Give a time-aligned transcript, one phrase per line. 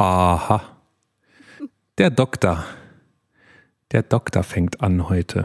[0.00, 0.62] Aha.
[1.98, 2.64] Der Doktor.
[3.92, 5.44] Der Doktor fängt an heute.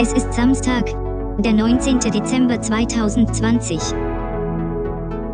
[0.00, 0.86] Es ist Samstag,
[1.40, 1.98] der 19.
[1.98, 3.78] Dezember 2020.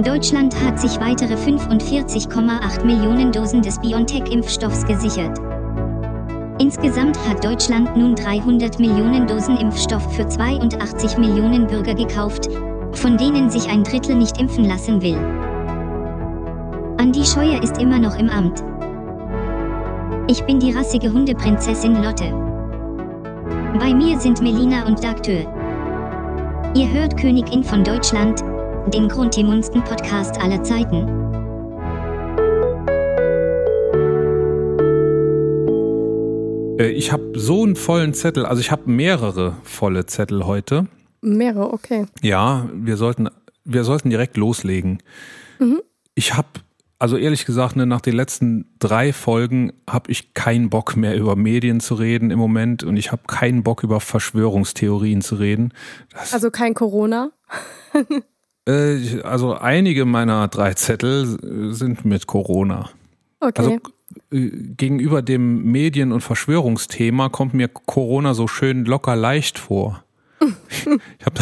[0.04, 5.38] Deutschland hat sich weitere 45,8 Millionen Dosen des BioNTech-Impfstoffs gesichert.
[6.59, 12.49] Insgesamt hat Deutschland nun 300 Millionen Dosen Impfstoff für 82 Millionen Bürger gekauft,
[12.95, 15.46] von denen sich ein Drittel nicht impfen lassen will.
[16.98, 18.65] Andi Scheuer ist immer noch im Amt.
[20.30, 22.30] Ich bin die rassige Hundeprinzessin Lotte.
[23.78, 25.41] Bei mir sind Melina und Dagtür.
[26.74, 28.41] Ihr hört Königin von Deutschland,
[28.95, 31.06] den grundimmunsten Podcast aller Zeiten.
[36.78, 40.86] Äh, ich habe so einen vollen Zettel, also ich habe mehrere volle Zettel heute.
[41.20, 42.06] Mehrere, okay.
[42.22, 43.28] Ja, wir sollten,
[43.64, 45.02] wir sollten direkt loslegen.
[45.58, 45.80] Mhm.
[46.14, 46.48] Ich habe,
[46.98, 51.36] also ehrlich gesagt, ne, nach den letzten drei Folgen habe ich keinen Bock mehr über
[51.36, 55.74] Medien zu reden im Moment und ich habe keinen Bock über Verschwörungstheorien zu reden.
[56.12, 57.33] Das, also kein Corona?
[58.67, 62.89] äh, also einige meiner drei Zettel sind mit Corona.
[63.41, 63.52] Okay.
[63.56, 63.78] Also
[64.30, 70.02] äh, gegenüber dem Medien- und Verschwörungsthema kommt mir Corona so schön locker leicht vor.
[70.41, 71.41] ich habe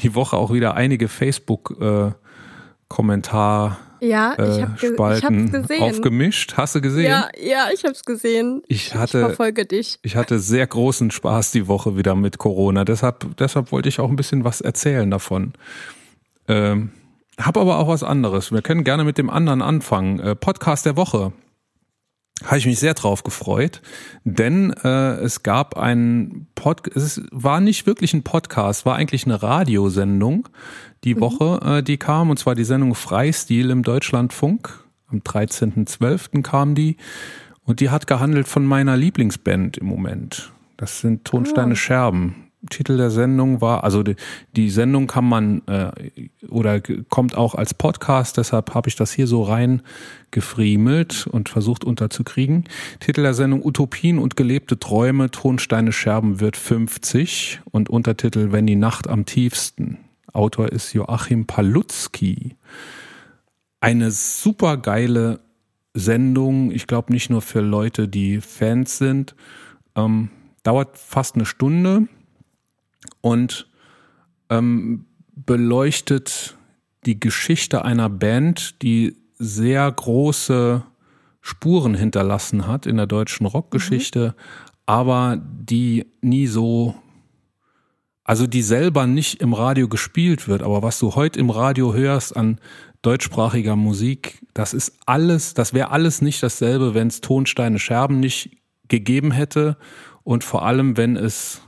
[0.00, 3.70] die Woche auch wieder einige Facebook-Kommentar.
[3.70, 5.82] Äh, ja, ich habe ge Spalten gesehen.
[5.82, 6.54] aufgemischt.
[6.56, 7.06] Hast du gesehen?
[7.06, 8.62] Ja, ja, ich habe es gesehen.
[8.68, 9.98] Ich hatte, ich verfolge dich.
[10.02, 12.84] Ich hatte sehr großen Spaß die Woche wieder mit Corona.
[12.84, 15.52] Deshalb, deshalb wollte ich auch ein bisschen was erzählen davon.
[16.48, 16.90] Ähm,
[17.38, 18.52] hab aber auch was anderes.
[18.52, 20.20] Wir können gerne mit dem anderen anfangen.
[20.20, 21.32] Äh, Podcast der Woche
[22.44, 23.80] habe ich mich sehr drauf gefreut,
[24.24, 29.42] denn äh, es gab einen Podcast, es war nicht wirklich ein Podcast, war eigentlich eine
[29.42, 30.48] Radiosendung
[31.06, 31.20] die mhm.
[31.20, 34.84] Woche, äh, die kam, und zwar die Sendung Freistil im Deutschlandfunk.
[35.08, 36.42] Am 13.12.
[36.42, 36.96] kam die
[37.64, 40.52] und die hat gehandelt von meiner Lieblingsband im Moment.
[40.76, 41.76] Das sind Tonsteine oh.
[41.76, 42.34] Scherben.
[42.68, 44.16] Titel der Sendung war, also die,
[44.56, 45.92] die Sendung kann man äh,
[46.48, 49.82] oder kommt auch als Podcast, deshalb habe ich das hier so rein
[50.32, 52.64] gefriemelt und versucht unterzukriegen.
[52.98, 58.74] Titel der Sendung Utopien und gelebte Träume, Tonsteine Scherben wird 50 und Untertitel Wenn die
[58.74, 59.98] Nacht am tiefsten.
[60.36, 62.56] Autor ist Joachim Palutzki.
[63.80, 65.40] Eine super geile
[65.94, 69.34] Sendung, ich glaube nicht nur für Leute, die Fans sind.
[69.94, 70.30] Ähm,
[70.62, 72.08] dauert fast eine Stunde
[73.20, 73.68] und
[74.50, 76.56] ähm, beleuchtet
[77.06, 80.82] die Geschichte einer Band, die sehr große
[81.40, 84.42] Spuren hinterlassen hat in der deutschen Rockgeschichte, mhm.
[84.86, 86.96] aber die nie so,
[88.26, 92.36] also die selber nicht im Radio gespielt wird, aber was du heute im Radio hörst
[92.36, 92.58] an
[93.02, 98.50] deutschsprachiger Musik, das ist alles, das wäre alles nicht dasselbe, wenn es Tonsteine Scherben nicht
[98.88, 99.76] gegeben hätte
[100.24, 101.62] und vor allem, wenn es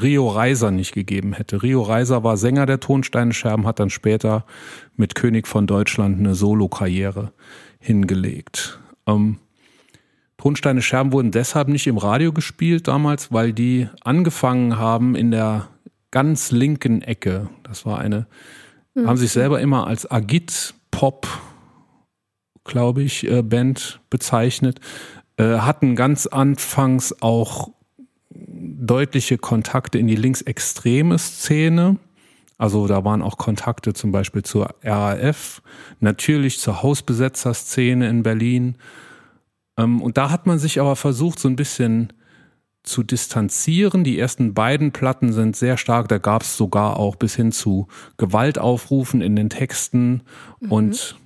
[0.00, 1.64] Rio Reiser nicht gegeben hätte.
[1.64, 4.46] Rio Reiser war Sänger der Tonsteinscherben, hat dann später
[4.94, 7.32] mit König von Deutschland eine Solo-Karriere
[7.80, 8.78] hingelegt.
[9.08, 9.38] Ähm,
[10.36, 15.68] Tonsteine Scherben wurden deshalb nicht im Radio gespielt damals, weil die angefangen haben in der
[16.16, 17.50] ganz linken Ecke.
[17.62, 18.26] Das war eine,
[18.94, 19.06] mhm.
[19.06, 21.28] haben sich selber immer als Agit-Pop,
[22.64, 24.80] glaube ich, äh, Band bezeichnet,
[25.36, 27.68] äh, hatten ganz anfangs auch
[28.30, 31.98] deutliche Kontakte in die linksextreme Szene.
[32.56, 35.60] Also da waren auch Kontakte zum Beispiel zur RAF,
[36.00, 38.76] natürlich zur Hausbesetzerszene in Berlin.
[39.76, 42.14] Ähm, und da hat man sich aber versucht, so ein bisschen
[42.86, 44.04] zu distanzieren.
[44.04, 47.88] Die ersten beiden Platten sind sehr stark, da gab es sogar auch bis hin zu
[48.16, 50.22] Gewaltaufrufen in den Texten
[50.60, 50.72] mhm.
[50.72, 51.16] und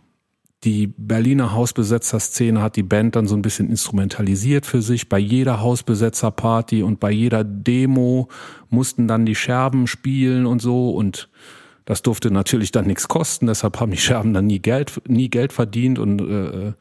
[0.64, 5.08] die Berliner Hausbesetzerszene hat die Band dann so ein bisschen instrumentalisiert für sich.
[5.08, 8.28] Bei jeder Hausbesetzerparty und bei jeder Demo
[8.68, 11.30] mussten dann die Scherben spielen und so und
[11.86, 15.52] das durfte natürlich dann nichts kosten, deshalb haben die Scherben dann nie Geld, nie Geld
[15.52, 16.72] verdient und äh, äh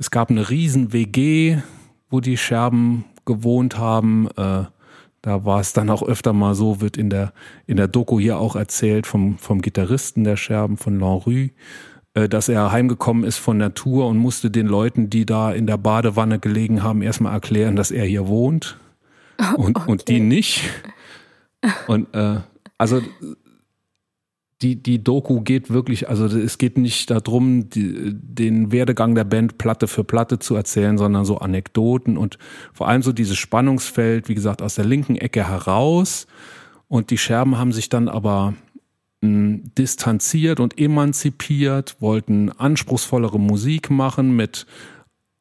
[0.00, 1.58] es gab eine riesen WG,
[2.08, 4.26] wo die Scherben gewohnt haben.
[4.36, 4.64] Äh,
[5.22, 7.32] da war es dann auch öfter mal so, wird in der,
[7.66, 11.50] in der Doku hier auch erzählt vom, vom Gitarristen der Scherben, von Lanrue.
[12.14, 15.66] Äh, dass er heimgekommen ist von der Tour und musste den Leuten, die da in
[15.66, 18.78] der Badewanne gelegen haben, erstmal erklären, dass er hier wohnt
[19.56, 19.90] und, okay.
[19.90, 20.62] und die nicht.
[21.86, 22.40] Und äh,
[22.76, 23.02] also
[24.62, 29.56] die, die Doku geht wirklich, also es geht nicht darum, die, den Werdegang der Band
[29.58, 32.38] Platte für Platte zu erzählen, sondern so Anekdoten und
[32.72, 36.26] vor allem so dieses Spannungsfeld, wie gesagt, aus der linken Ecke heraus.
[36.88, 38.54] Und die Scherben haben sich dann aber
[39.20, 44.66] distanziert und emanzipiert, wollten anspruchsvollere Musik machen mit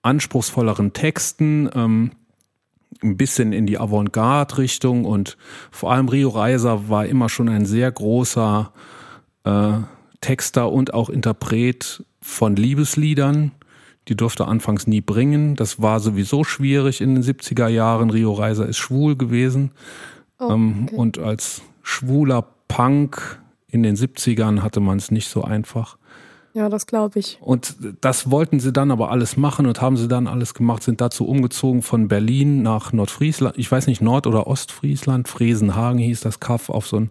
[0.01, 2.11] anspruchsvolleren Texten, ähm,
[3.03, 5.37] ein bisschen in die Avantgarde-Richtung und
[5.69, 8.73] vor allem Rio Reiser war immer schon ein sehr großer
[9.47, 9.83] äh,
[10.21, 13.51] Texter und auch Interpret von Liebesliedern.
[14.07, 15.55] Die durfte anfangs nie bringen.
[15.55, 18.09] Das war sowieso schwierig in den 70er Jahren.
[18.09, 19.71] Rio Reiser ist schwul gewesen.
[20.39, 20.95] Oh, ähm, okay.
[20.95, 25.97] Und als schwuler Punk in den 70ern hatte man es nicht so einfach.
[26.53, 27.37] Ja, das glaube ich.
[27.41, 31.01] Und das wollten sie dann aber alles machen und haben sie dann alles gemacht, sind
[31.01, 36.39] dazu umgezogen von Berlin nach Nordfriesland, ich weiß nicht, Nord- oder Ostfriesland, Fresenhagen hieß das
[36.39, 37.09] Kaff, auf so einen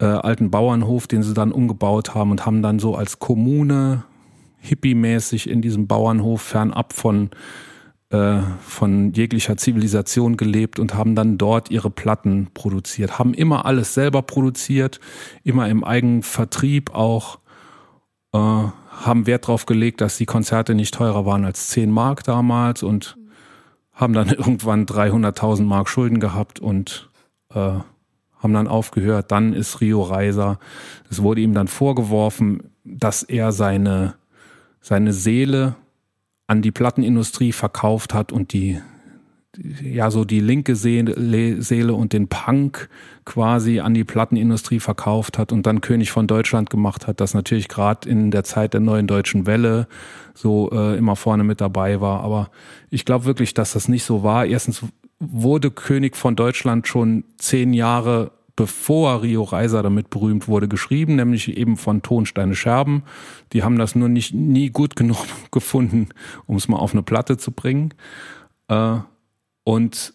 [0.00, 4.04] äh, alten Bauernhof, den sie dann umgebaut haben und haben dann so als Kommune
[4.60, 7.30] hippie-mäßig in diesem Bauernhof fernab von
[8.10, 13.92] äh, von jeglicher Zivilisation gelebt und haben dann dort ihre Platten produziert, haben immer alles
[13.92, 14.98] selber produziert,
[15.44, 17.38] immer im Eigenvertrieb auch
[18.32, 22.82] äh, haben Wert darauf gelegt, dass die Konzerte nicht teurer waren als 10 Mark damals
[22.82, 23.16] und
[23.92, 27.10] haben dann irgendwann 300.000 Mark Schulden gehabt und
[27.54, 27.72] äh,
[28.38, 29.32] haben dann aufgehört.
[29.32, 30.58] Dann ist Rio Reiser,
[31.10, 34.14] es wurde ihm dann vorgeworfen, dass er seine,
[34.80, 35.76] seine Seele
[36.46, 38.80] an die Plattenindustrie verkauft hat und die
[39.82, 42.88] ja so die linke Seele und den Punk
[43.24, 47.68] quasi an die Plattenindustrie verkauft hat und dann König von Deutschland gemacht hat, das natürlich
[47.68, 49.88] gerade in der Zeit der neuen deutschen Welle
[50.34, 52.20] so äh, immer vorne mit dabei war.
[52.20, 52.50] Aber
[52.90, 54.46] ich glaube wirklich, dass das nicht so war.
[54.46, 54.84] Erstens
[55.20, 61.56] wurde König von Deutschland schon zehn Jahre bevor Rio Reiser damit berühmt wurde, geschrieben, nämlich
[61.56, 63.04] eben von Tonsteine Scherben.
[63.52, 66.08] Die haben das nur nicht nie gut genug gefunden,
[66.46, 67.94] um es mal auf eine Platte zu bringen.
[68.66, 68.96] Äh,
[69.62, 70.12] und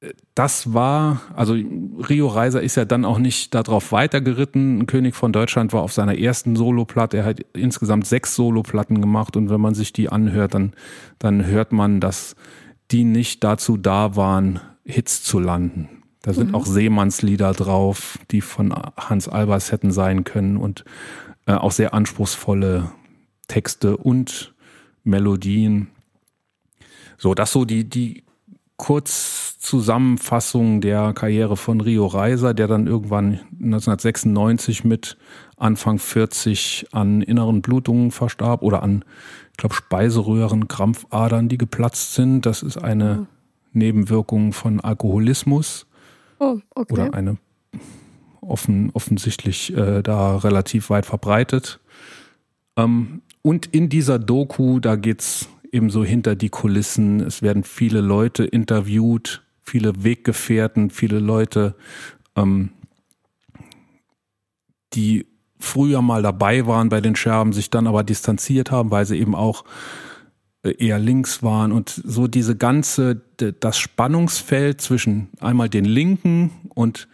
[0.00, 4.86] äh, das war, also Rio Reiser ist ja dann auch nicht darauf weitergeritten.
[4.86, 7.18] König von Deutschland war auf seiner ersten Soloplatte.
[7.18, 10.72] Er hat insgesamt sechs Soloplatten gemacht und wenn man sich die anhört, dann,
[11.18, 12.34] dann hört man, dass
[12.94, 16.04] die nicht dazu da waren, Hits zu landen.
[16.22, 16.54] Da sind mhm.
[16.54, 20.84] auch Seemannslieder drauf, die von Hans Albers hätten sein können und
[21.46, 22.92] äh, auch sehr anspruchsvolle
[23.48, 24.54] Texte und
[25.02, 25.88] Melodien.
[27.18, 28.22] So, das so die, die
[28.76, 35.16] Kurzzusammenfassung der Karriere von Rio Reiser, der dann irgendwann 1996 mit
[35.56, 39.04] Anfang 40 an inneren Blutungen verstarb oder an,
[39.52, 42.46] ich glaube, Speiseröhren, Krampfadern, die geplatzt sind.
[42.46, 43.26] Das ist eine mhm.
[43.72, 45.86] Nebenwirkung von Alkoholismus.
[46.38, 46.92] Oh, okay.
[46.92, 47.38] Oder eine
[48.40, 51.80] offen, offensichtlich äh, da relativ weit verbreitet.
[52.76, 57.20] Ähm, und in dieser Doku, da geht's ebenso hinter die Kulissen.
[57.20, 61.74] Es werden viele Leute interviewt, viele Weggefährten, viele Leute,
[62.36, 62.70] ähm,
[64.92, 65.26] die
[65.64, 69.34] früher mal dabei waren bei den Scherben, sich dann aber distanziert haben, weil sie eben
[69.34, 69.64] auch
[70.62, 71.72] äh, eher links waren.
[71.72, 77.08] Und so diese ganze, das Spannungsfeld zwischen einmal den Linken und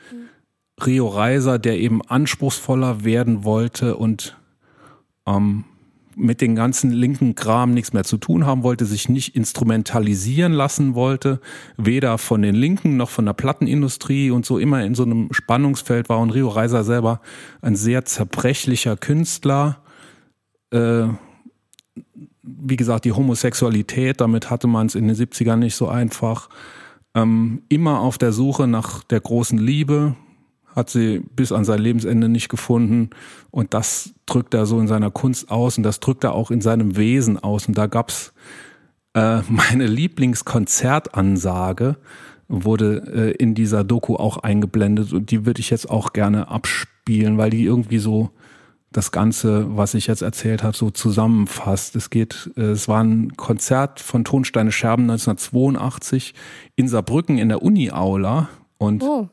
[0.85, 4.37] Rio Reiser, der eben anspruchsvoller werden wollte und
[5.27, 5.65] ähm,
[6.21, 10.95] mit den ganzen linken Kram nichts mehr zu tun haben wollte, sich nicht instrumentalisieren lassen
[10.95, 11.41] wollte,
[11.77, 16.09] weder von den Linken noch von der Plattenindustrie und so immer in so einem Spannungsfeld
[16.09, 16.19] war.
[16.19, 17.21] Und Rio Reiser selber
[17.63, 19.83] ein sehr zerbrechlicher Künstler.
[20.71, 21.09] Äh,
[22.43, 26.49] wie gesagt, die Homosexualität, damit hatte man es in den 70ern nicht so einfach.
[27.15, 30.15] Ähm, immer auf der Suche nach der großen Liebe,
[30.75, 33.11] hat sie bis an sein Lebensende nicht gefunden.
[33.51, 36.61] Und das drückt er so in seiner Kunst aus und das drückt er auch in
[36.61, 37.69] seinem Wesen aus.
[37.69, 38.33] Und da gab's
[39.15, 41.97] äh, meine Lieblingskonzertansage,
[42.49, 47.39] wurde äh, in dieser Doku auch eingeblendet und die würde ich jetzt auch gerne abspielen,
[47.39, 48.31] weil die irgendwie so
[48.93, 51.95] das Ganze, was ich jetzt erzählt habe, so zusammenfasst.
[51.95, 56.35] Es geht, äh, es war ein Konzert von Tonsteine Scherben 1982
[56.75, 58.49] in Saarbrücken in der Uni-Aula
[58.79, 59.29] und oh.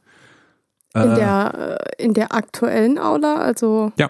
[1.03, 3.91] In, äh, der, äh, in der aktuellen Aula, also.
[3.97, 4.09] Ja.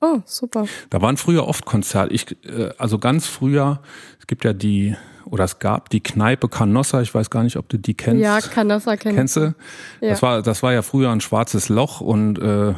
[0.00, 0.66] Oh, super.
[0.90, 2.12] Da waren früher oft Konzerte.
[2.12, 3.80] Ich, äh, also ganz früher,
[4.20, 4.94] es gibt ja die,
[5.24, 8.22] oder es gab die Kneipe Canossa, ich weiß gar nicht, ob du die kennst.
[8.22, 9.54] Ja, Canossa kennst, kennst du.
[10.00, 10.10] Ja.
[10.10, 12.74] Das, war, das war ja früher ein schwarzes Loch und äh,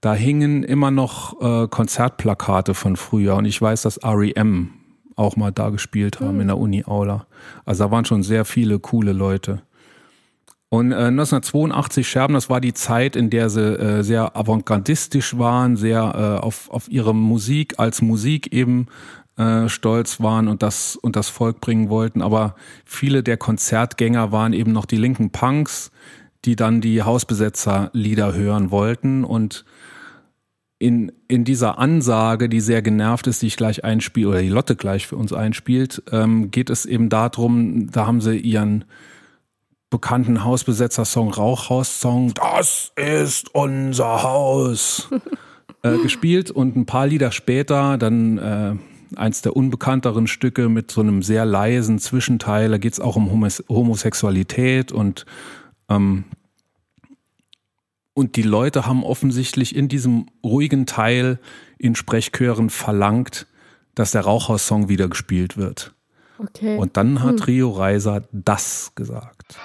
[0.00, 4.72] da hingen immer noch äh, Konzertplakate von früher und ich weiß, dass REM
[5.14, 6.40] auch mal da gespielt haben hm.
[6.40, 7.26] in der Uni-Aula.
[7.64, 9.62] Also da waren schon sehr viele coole Leute.
[10.72, 15.76] Und äh, 1982 Scherben, das war die Zeit, in der sie äh, sehr avantgardistisch waren,
[15.76, 18.86] sehr äh, auf, auf ihre Musik als Musik eben
[19.36, 22.22] äh, stolz waren und das und das Volk bringen wollten.
[22.22, 25.90] Aber viele der Konzertgänger waren eben noch die linken Punks,
[26.44, 29.64] die dann die Hausbesetzer-Lieder hören wollten und
[30.78, 34.76] in, in dieser Ansage, die sehr genervt ist, die ich gleich einspiele, oder die Lotte
[34.76, 38.84] gleich für uns einspielt, ähm, geht es eben darum, da haben sie ihren
[39.90, 45.08] bekannten Hausbesetzer-Song, Rauchhaus-Song, das ist unser Haus,
[45.82, 48.74] äh, gespielt und ein paar Lieder später dann äh,
[49.16, 53.30] eins der unbekannteren Stücke mit so einem sehr leisen Zwischenteil, da geht es auch um
[53.68, 55.26] Homosexualität und
[55.88, 56.24] ähm,
[58.12, 61.38] und die Leute haben offensichtlich in diesem ruhigen Teil
[61.78, 63.46] in Sprechchören verlangt,
[63.94, 65.94] dass der Rauchhaus-Song wieder gespielt wird.
[66.38, 66.76] Okay.
[66.76, 67.44] Und dann hat hm.
[67.44, 69.58] Rio Reiser das gesagt.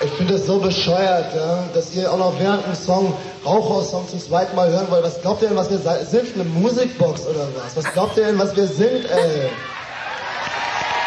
[0.00, 4.20] Ich finde es so bescheuert, ja, dass ihr auch noch während dem Song Rauchhaus-Song zum
[4.20, 5.02] zweiten Mal hören wollt.
[5.02, 6.34] Was glaubt ihr denn, was wir sind?
[6.34, 7.74] Eine Musikbox oder was?
[7.76, 9.50] Was glaubt ihr denn, was wir sind, ey?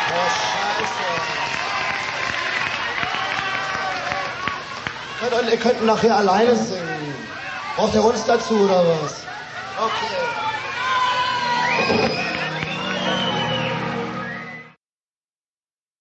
[0.10, 0.30] Oh,
[5.22, 5.52] scheiße.
[5.52, 7.14] Ihr könnt nachher alleine singen.
[7.76, 9.24] Braucht ihr uns dazu oder was?
[9.78, 10.16] Okay.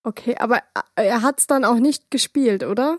[0.08, 0.62] Okay, aber
[0.96, 2.96] äh, er hat es dann auch nicht gespielt, oder?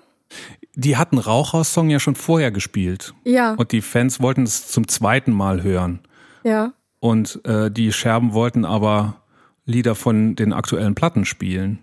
[0.76, 3.16] Die hatten Rauchhaus-Song ja schon vorher gespielt.
[3.24, 3.54] Ja.
[3.56, 6.02] Und die Fans wollten es zum zweiten Mal hören.
[6.44, 6.74] Ja.
[7.00, 9.24] Und äh, die Scherben wollten aber
[9.66, 11.80] Lieder von den aktuellen Platten spielen.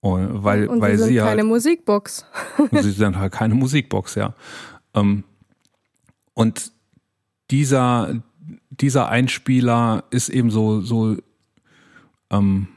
[0.00, 2.26] Und weil, und weil sie, sind keine halt, Musikbox.
[2.72, 4.34] sie sind halt keine Musikbox, ja.
[4.92, 5.24] Ähm,
[6.34, 6.72] und
[7.50, 8.22] dieser,
[8.68, 11.16] dieser Einspieler ist eben so, so
[12.30, 12.68] ähm,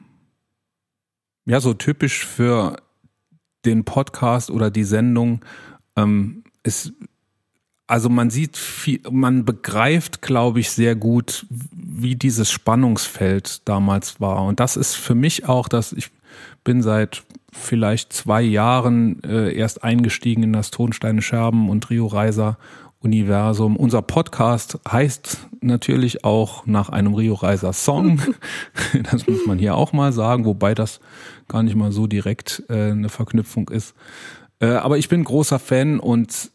[1.45, 2.77] ja, so typisch für
[3.65, 5.41] den Podcast oder die Sendung
[5.95, 6.93] ähm, ist,
[7.88, 14.43] also man sieht viel, man begreift, glaube ich, sehr gut, wie dieses Spannungsfeld damals war.
[14.45, 16.09] Und das ist für mich auch, dass ich
[16.63, 22.57] bin seit vielleicht zwei Jahren äh, erst eingestiegen in das Tonsteine Scherben und Rio Reiser
[23.03, 23.75] Universum.
[23.75, 28.22] Unser Podcast heißt natürlich auch nach einem Rio Reiser Song.
[29.12, 31.00] Das muss man hier auch mal sagen, wobei das
[31.48, 33.95] gar nicht mal so direkt äh, eine Verknüpfung ist.
[34.60, 36.51] Äh, aber ich bin großer Fan und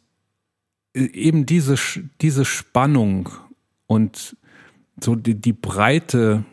[0.94, 1.74] äh, eben diese,
[2.20, 3.28] diese Spannung
[3.86, 4.36] und
[5.00, 6.44] so die, die Breite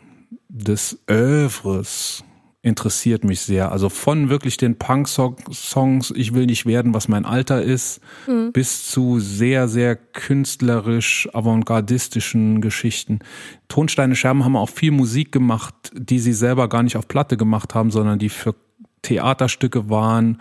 [0.48, 2.24] des Övres
[2.66, 3.70] interessiert mich sehr.
[3.70, 8.50] Also von wirklich den Punk-Songs, ich will nicht werden, was mein Alter ist, mhm.
[8.50, 13.20] bis zu sehr, sehr künstlerisch, avantgardistischen Geschichten.
[13.68, 17.76] Tonsteine Scherben haben auch viel Musik gemacht, die sie selber gar nicht auf Platte gemacht
[17.76, 18.56] haben, sondern die für
[19.02, 20.38] Theaterstücke waren.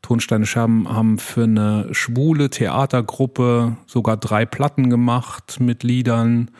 [0.00, 6.52] Tonsteine Scherben haben für eine schwule Theatergruppe sogar drei Platten gemacht mit Liedern.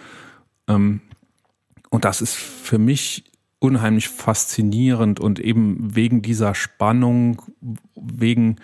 [0.66, 1.02] Ähm,
[1.90, 3.22] und das ist für mich
[3.64, 7.40] unheimlich faszinierend und eben wegen dieser Spannung,
[7.96, 8.56] wegen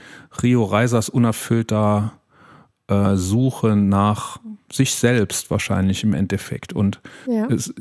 [0.42, 2.12] Rio Reisers unerfüllter
[2.88, 4.40] äh, Suche nach
[4.70, 6.74] sich selbst wahrscheinlich im Endeffekt.
[6.74, 7.46] Und ja.
[7.46, 7.72] es,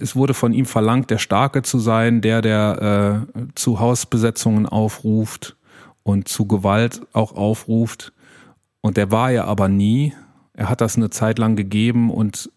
[0.00, 5.56] es, wurde von ihm verlangt, der Starke zu sein, der, der äh, zu Hausbesetzungen aufruft
[6.02, 8.12] und zu Gewalt auch aufruft.
[8.80, 10.12] Und der war er aber nie.
[10.52, 12.50] Er hat das eine Zeit lang gegeben und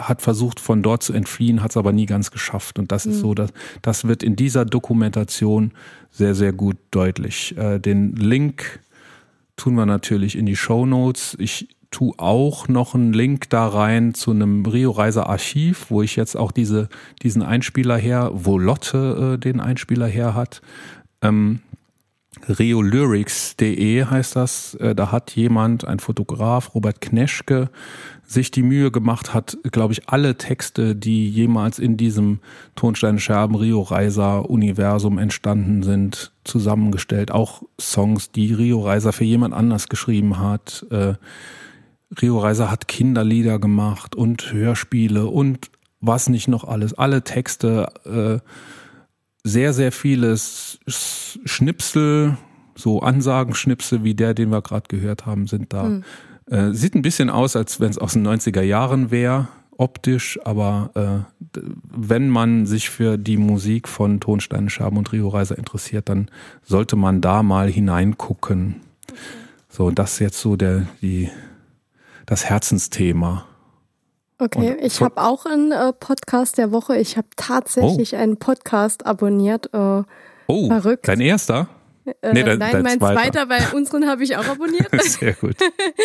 [0.00, 2.78] hat versucht, von dort zu entfliehen, hat es aber nie ganz geschafft.
[2.78, 3.12] Und das mhm.
[3.12, 5.72] ist so, dass das wird in dieser Dokumentation
[6.10, 7.56] sehr, sehr gut deutlich.
[7.56, 8.80] Äh, den Link
[9.56, 11.36] tun wir natürlich in die Show Notes.
[11.38, 16.16] Ich tue auch noch einen Link da rein zu einem Rio Reiser Archiv, wo ich
[16.16, 16.88] jetzt auch diese,
[17.22, 20.60] diesen Einspieler her, wo Lotte äh, den Einspieler her hat.
[21.22, 21.60] Ähm,
[22.48, 24.74] Riolyrics.de heißt das.
[24.74, 27.70] Äh, da hat jemand, ein Fotograf, Robert Kneschke,
[28.24, 32.40] sich die Mühe gemacht hat, glaube ich, alle Texte, die jemals in diesem
[32.74, 37.30] Tonsteinscherben Rio Reiser Universum entstanden sind, zusammengestellt.
[37.30, 40.86] Auch Songs, die Rio Reiser für jemand anders geschrieben hat.
[40.90, 41.14] Äh,
[42.20, 46.94] Rio Reiser hat Kinderlieder gemacht und Hörspiele und was nicht noch alles.
[46.94, 48.38] Alle Texte, äh,
[49.46, 52.36] sehr, sehr vieles Schnipsel,
[52.74, 55.84] so Ansagenschnipsel wie der, den wir gerade gehört haben, sind da.
[55.84, 56.04] Hm.
[56.50, 59.48] Äh, sieht ein bisschen aus, als wenn es aus den 90er Jahren wäre,
[59.78, 60.90] optisch, aber
[61.54, 66.28] äh, wenn man sich für die Musik von Tonsteine Schaben und Rio Reiser interessiert, dann
[66.62, 68.80] sollte man da mal hineingucken.
[69.08, 69.18] Okay.
[69.68, 71.28] So, das ist jetzt so der, die,
[72.24, 73.46] das Herzensthema.
[74.38, 76.98] Okay, und ich habe auch einen äh, Podcast der Woche.
[76.98, 78.16] Ich habe tatsächlich oh.
[78.16, 79.72] einen Podcast abonniert.
[79.72, 80.02] Äh,
[80.46, 81.08] oh, verrückt.
[81.08, 81.68] dein erster?
[82.04, 83.48] Äh, nee, dein, Nein, dein mein zweiter.
[83.48, 84.90] weil unseren habe ich auch abonniert.
[85.02, 85.56] Sehr gut.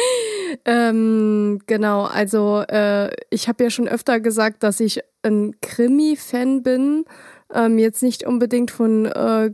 [0.66, 7.06] ähm, genau, also äh, ich habe ja schon öfter gesagt, dass ich ein Krimi-Fan bin.
[7.54, 9.52] Ähm, jetzt nicht unbedingt von äh,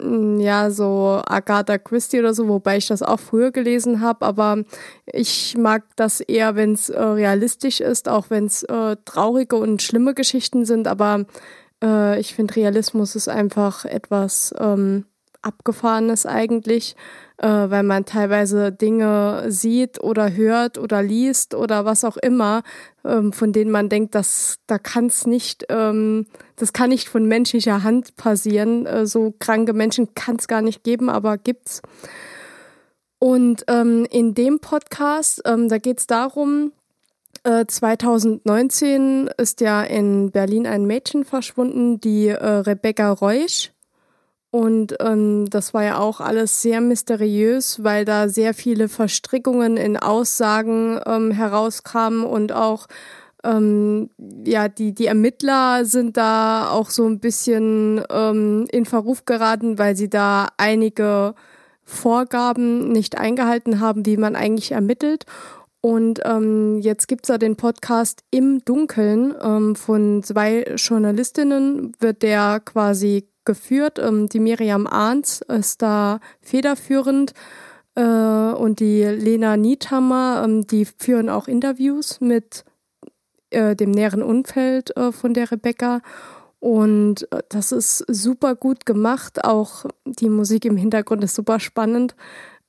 [0.00, 4.62] ja, so Agatha Christie oder so, wobei ich das auch früher gelesen habe, aber
[5.06, 9.82] ich mag das eher, wenn es äh, realistisch ist, auch wenn es äh, traurige und
[9.82, 11.26] schlimme Geschichten sind, aber
[11.82, 15.04] äh, ich finde Realismus ist einfach etwas ähm,
[15.42, 16.96] Abgefahrenes eigentlich
[17.38, 22.62] äh, weil man teilweise Dinge sieht oder hört oder liest oder was auch immer,
[23.04, 26.26] ähm, von denen man denkt, dass da kann es nicht, ähm,
[26.56, 28.86] das kann nicht von menschlicher Hand passieren.
[28.86, 31.80] Äh, so kranke Menschen kann es gar nicht geben, aber gibt's.
[33.20, 36.72] Und ähm, in dem Podcast, ähm, da geht es darum,
[37.44, 43.70] 2019 äh, ist ja in Berlin ein Mädchen verschwunden, die äh, Rebecca Reusch.
[44.58, 49.96] Und ähm, das war ja auch alles sehr mysteriös, weil da sehr viele Verstrickungen in
[49.96, 52.88] Aussagen ähm, herauskamen und auch
[53.44, 54.10] ähm,
[54.44, 59.94] ja die die Ermittler sind da auch so ein bisschen ähm, in Verruf geraten, weil
[59.94, 61.36] sie da einige
[61.84, 65.24] Vorgaben nicht eingehalten haben, wie man eigentlich ermittelt.
[65.80, 72.58] Und ähm, jetzt gibt's da den Podcast Im Dunkeln ähm, von zwei Journalistinnen, wird der
[72.58, 73.98] quasi geführt.
[73.98, 77.32] Ähm, die Miriam Arns ist da federführend
[77.94, 82.64] äh, und die Lena Niethammer, ähm, die führen auch Interviews mit
[83.50, 86.02] äh, dem näheren Umfeld äh, von der Rebecca.
[86.60, 89.44] Und äh, das ist super gut gemacht.
[89.44, 92.14] Auch die Musik im Hintergrund ist super spannend.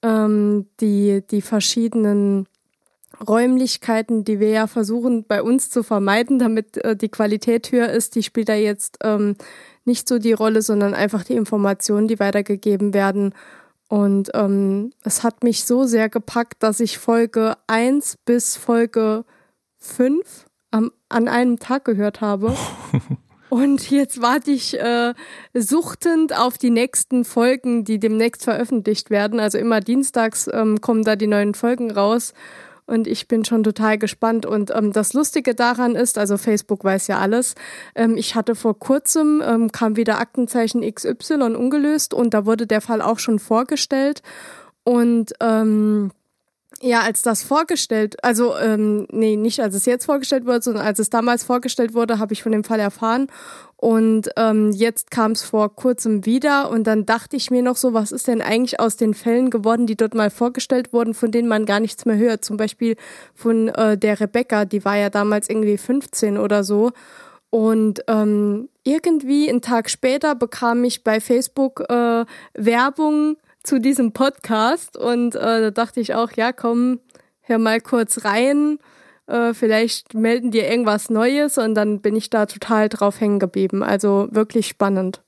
[0.01, 2.48] Ähm, die, die verschiedenen
[3.27, 8.15] Räumlichkeiten, die wir ja versuchen bei uns zu vermeiden, damit äh, die Qualität höher ist,
[8.15, 9.36] die spielt da jetzt ähm,
[9.89, 13.34] nicht so die Rolle, sondern einfach die Informationen, die weitergegeben werden.
[13.89, 19.25] Und ähm, es hat mich so sehr gepackt, dass ich Folge 1 bis Folge
[19.79, 22.55] 5 am, an einem Tag gehört habe.
[23.50, 25.15] Und jetzt warte ich äh,
[25.55, 29.39] suchtend auf die nächsten Folgen, die demnächst veröffentlicht werden.
[29.39, 32.34] Also immer dienstags ähm, kommen da die neuen Folgen raus
[32.89, 34.46] und ich bin schon total gespannt.
[34.46, 37.55] Und ähm, das Lustige daran ist, also Facebook weiß ja alles,
[37.96, 42.82] ähm, ich hatte vor kurzem, ähm, kam wieder Aktenzeichen XY ungelöst und da wurde der
[42.82, 44.21] Fall auch schon vorgestellt.
[44.84, 46.12] Und ähm,
[46.82, 51.00] ja, als das vorgestellt, also ähm, nee, nicht als es jetzt vorgestellt wurde, sondern als
[51.00, 53.28] es damals vorgestellt wurde, habe ich von dem Fall erfahren.
[53.76, 57.94] Und ähm, jetzt kam es vor kurzem wieder und dann dachte ich mir noch so,
[57.94, 61.48] was ist denn eigentlich aus den Fällen geworden, die dort mal vorgestellt wurden, von denen
[61.48, 62.44] man gar nichts mehr hört.
[62.44, 62.96] Zum Beispiel
[63.36, 66.92] von äh, der Rebecca, die war ja damals irgendwie 15 oder so.
[67.50, 74.98] Und ähm, irgendwie einen Tag später bekam ich bei Facebook äh, Werbung zu diesem Podcast
[74.98, 77.00] und äh, da dachte ich auch, ja, komm,
[77.41, 78.80] hör mal kurz rein.
[79.28, 83.84] Äh, vielleicht melden dir irgendwas Neues und dann bin ich da total drauf hängen geblieben.
[83.84, 85.22] Also wirklich spannend.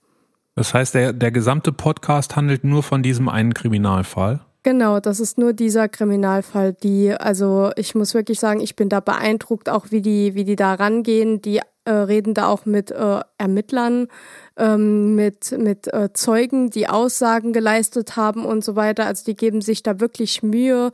[0.56, 4.42] Das heißt, der, der gesamte Podcast handelt nur von diesem einen Kriminalfall?
[4.64, 9.00] Genau, das ist nur dieser Kriminalfall, die, also ich muss wirklich sagen, ich bin da
[9.00, 11.42] beeindruckt, auch wie die, wie die da rangehen.
[11.42, 14.08] Die äh, reden da auch mit äh, Ermittlern,
[14.62, 19.08] ähm, mit, mit äh, Zeugen, die Aussagen geleistet haben und so weiter.
[19.08, 20.92] Also die geben sich da wirklich Mühe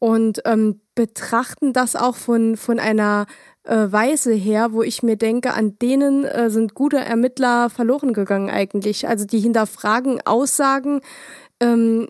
[0.00, 3.26] und ähm, betrachten das auch von, von einer
[3.62, 8.50] äh, Weise her, wo ich mir denke, an denen äh, sind gute Ermittler verloren gegangen
[8.50, 9.06] eigentlich.
[9.06, 11.00] Also die hinterfragen Aussagen
[11.60, 12.08] ähm,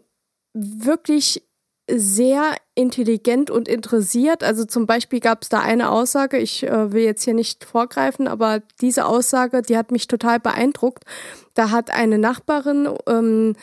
[0.55, 1.47] wirklich
[1.91, 4.43] sehr intelligent und interessiert.
[4.43, 8.27] Also zum Beispiel gab es da eine Aussage, ich äh, will jetzt hier nicht vorgreifen,
[8.27, 11.05] aber diese Aussage, die hat mich total beeindruckt.
[11.55, 13.55] Da hat eine Nachbarin ähm,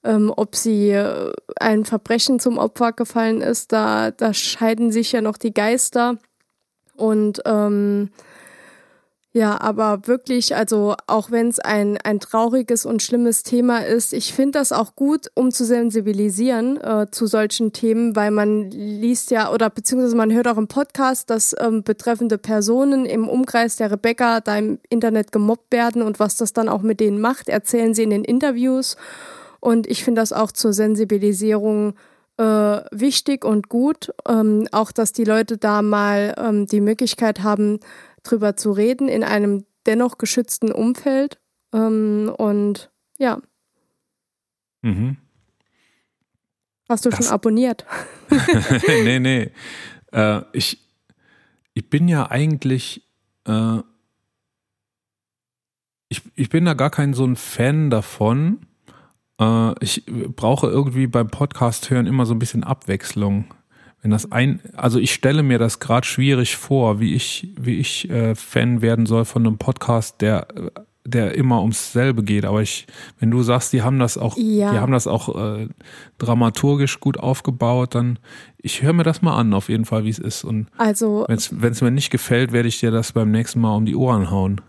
[0.04, 3.72] ähm, ob sie äh, ein Verbrechen zum Opfer gefallen ist.
[3.72, 6.18] Da, da scheiden sich ja noch die Geister.
[6.96, 8.10] Und ähm,
[9.36, 14.32] ja, aber wirklich, also auch wenn es ein, ein trauriges und schlimmes Thema ist, ich
[14.32, 19.52] finde das auch gut, um zu sensibilisieren äh, zu solchen Themen, weil man liest ja
[19.52, 24.40] oder beziehungsweise man hört auch im Podcast, dass ähm, betreffende Personen im Umkreis der Rebecca
[24.40, 28.04] da im Internet gemobbt werden und was das dann auch mit denen macht, erzählen sie
[28.04, 28.98] in den Interviews.
[29.60, 31.96] Und ich finde das auch zur Sensibilisierung
[32.38, 32.44] äh,
[32.92, 37.80] wichtig und gut, ähm, auch dass die Leute da mal ähm, die Möglichkeit haben,
[38.24, 41.40] drüber zu reden in einem dennoch geschützten Umfeld.
[41.74, 43.42] Ähm, und ja.
[44.82, 45.18] Mhm.
[46.90, 47.86] Hast du das schon abonniert?
[48.88, 49.52] nee, nee.
[50.12, 50.80] Äh, ich,
[51.74, 53.08] ich bin ja eigentlich,
[53.48, 53.80] äh,
[56.10, 58.68] ich, ich bin da gar kein so ein Fan davon.
[59.40, 63.46] Äh, ich brauche irgendwie beim Podcast hören immer so ein bisschen Abwechslung.
[64.04, 68.10] Wenn das ein, also ich stelle mir das gerade schwierig vor, wie ich, wie ich
[68.12, 70.46] äh, Fan werden soll von einem Podcast, der,
[71.06, 72.44] der immer ums selbe geht.
[72.46, 72.86] Aber ich,
[73.20, 74.72] wenn du sagst, die haben das auch, Ja.
[74.74, 75.70] die haben das auch äh,
[76.18, 78.20] dramaturgisch gut aufgebaut, dann
[78.58, 80.44] ich höre mir das mal an, auf jeden Fall, wie es ist.
[80.44, 83.86] Und Also, wenn es mir nicht gefällt, werde ich dir das beim nächsten Mal um
[83.86, 84.62] die Ohren hauen.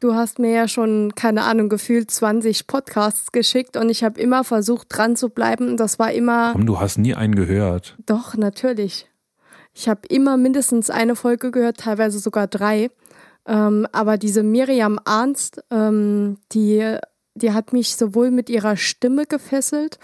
[0.00, 4.44] Du hast mir ja schon, keine Ahnung, gefühlt 20 Podcasts geschickt und ich habe immer
[4.44, 5.76] versucht, dran zu bleiben.
[5.76, 7.96] Das war immer, Komm, du hast nie einen gehört.
[8.06, 9.08] doch, natürlich.
[9.74, 12.90] Ich habe immer mindestens eine Folge gehört, teilweise sogar drei.
[13.46, 16.96] Ähm, aber diese Miriam Arnst, ähm, die,
[17.34, 19.98] die hat mich sowohl mit ihrer Stimme gefesselt,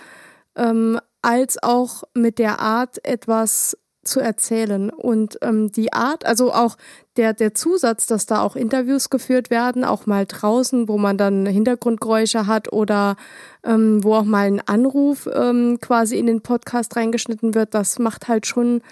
[0.56, 4.90] ähm, als auch mit der Art, etwas zu erzählen.
[4.90, 6.76] Und ähm, die Art, also auch
[7.16, 11.46] der, der Zusatz, dass da auch Interviews geführt werden, auch mal draußen, wo man dann
[11.46, 13.16] Hintergrundgeräusche hat oder
[13.64, 18.28] ähm, wo auch mal ein Anruf ähm, quasi in den Podcast reingeschnitten wird, das macht
[18.28, 18.82] halt schon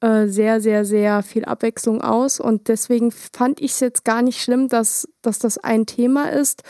[0.00, 2.40] äh, sehr, sehr, sehr viel Abwechslung aus.
[2.40, 6.62] Und deswegen fand ich es jetzt gar nicht schlimm, dass, dass das ein Thema ist.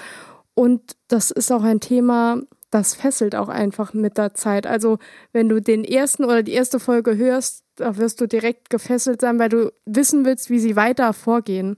[0.54, 4.66] Und das ist auch ein Thema, das fesselt auch einfach mit der Zeit.
[4.66, 4.98] Also
[5.32, 9.38] wenn du den ersten oder die erste Folge hörst, da wirst du direkt gefesselt sein,
[9.38, 11.76] weil du wissen willst, wie sie weiter vorgehen.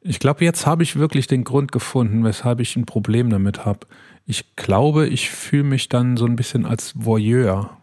[0.00, 3.80] Ich glaube, jetzt habe ich wirklich den Grund gefunden, weshalb ich ein Problem damit habe.
[4.24, 7.76] Ich glaube, ich fühle mich dann so ein bisschen als Voyeur,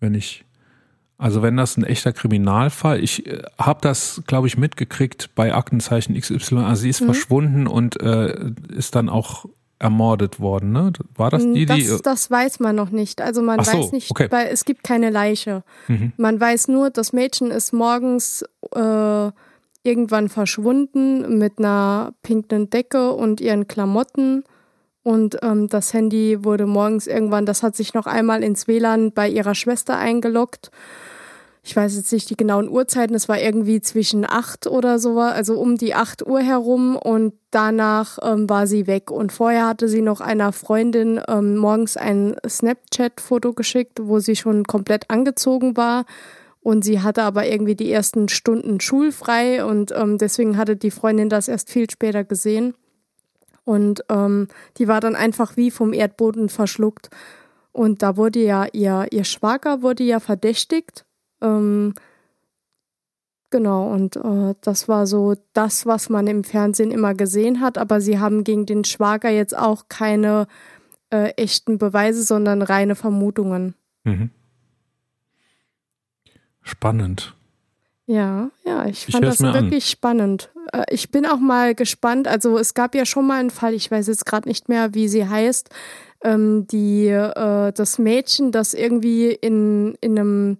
[0.00, 0.44] wenn ich,
[1.18, 6.18] also wenn das ein echter Kriminalfall, ich äh, habe das, glaube ich, mitgekriegt bei Aktenzeichen
[6.18, 7.06] XY, also sie ist Mhm.
[7.06, 9.44] verschwunden und äh, ist dann auch
[9.78, 10.92] ermordet worden, ne?
[11.16, 11.86] War das die, die?
[11.86, 13.20] das, das weiß man noch nicht.
[13.20, 14.28] Also man so, weiß nicht, okay.
[14.30, 15.62] weil es gibt keine Leiche.
[15.88, 16.12] Mhm.
[16.16, 19.30] Man weiß nur, das Mädchen ist morgens äh,
[19.82, 24.44] irgendwann verschwunden mit einer pinken Decke und ihren Klamotten.
[25.02, 29.28] Und ähm, das Handy wurde morgens irgendwann, das hat sich noch einmal ins WLAN bei
[29.28, 30.70] ihrer Schwester eingeloggt.
[31.66, 35.58] Ich weiß jetzt nicht die genauen Uhrzeiten, es war irgendwie zwischen acht oder so, also
[35.58, 39.10] um die acht Uhr herum und danach ähm, war sie weg.
[39.10, 44.64] Und vorher hatte sie noch einer Freundin ähm, morgens ein Snapchat-Foto geschickt, wo sie schon
[44.64, 46.04] komplett angezogen war.
[46.60, 51.30] Und sie hatte aber irgendwie die ersten Stunden schulfrei und ähm, deswegen hatte die Freundin
[51.30, 52.74] das erst viel später gesehen.
[53.64, 57.08] Und ähm, die war dann einfach wie vom Erdboden verschluckt.
[57.72, 61.06] Und da wurde ja ihr, ihr Schwager wurde ja verdächtigt.
[61.44, 61.94] Ähm,
[63.50, 67.78] genau, und äh, das war so das, was man im Fernsehen immer gesehen hat.
[67.78, 70.46] Aber sie haben gegen den Schwager jetzt auch keine
[71.10, 73.74] äh, echten Beweise, sondern reine Vermutungen.
[74.04, 74.30] Mhm.
[76.62, 77.34] Spannend.
[78.06, 79.54] Ja, ja, ich Ich fand das mir an.
[79.54, 80.50] wirklich spannend.
[80.72, 82.28] Äh, Ich bin auch mal gespannt.
[82.28, 85.08] Also es gab ja schon mal einen Fall, ich weiß jetzt gerade nicht mehr, wie
[85.08, 85.70] sie heißt,
[86.22, 90.58] ähm, die äh, das Mädchen, das irgendwie in, in einem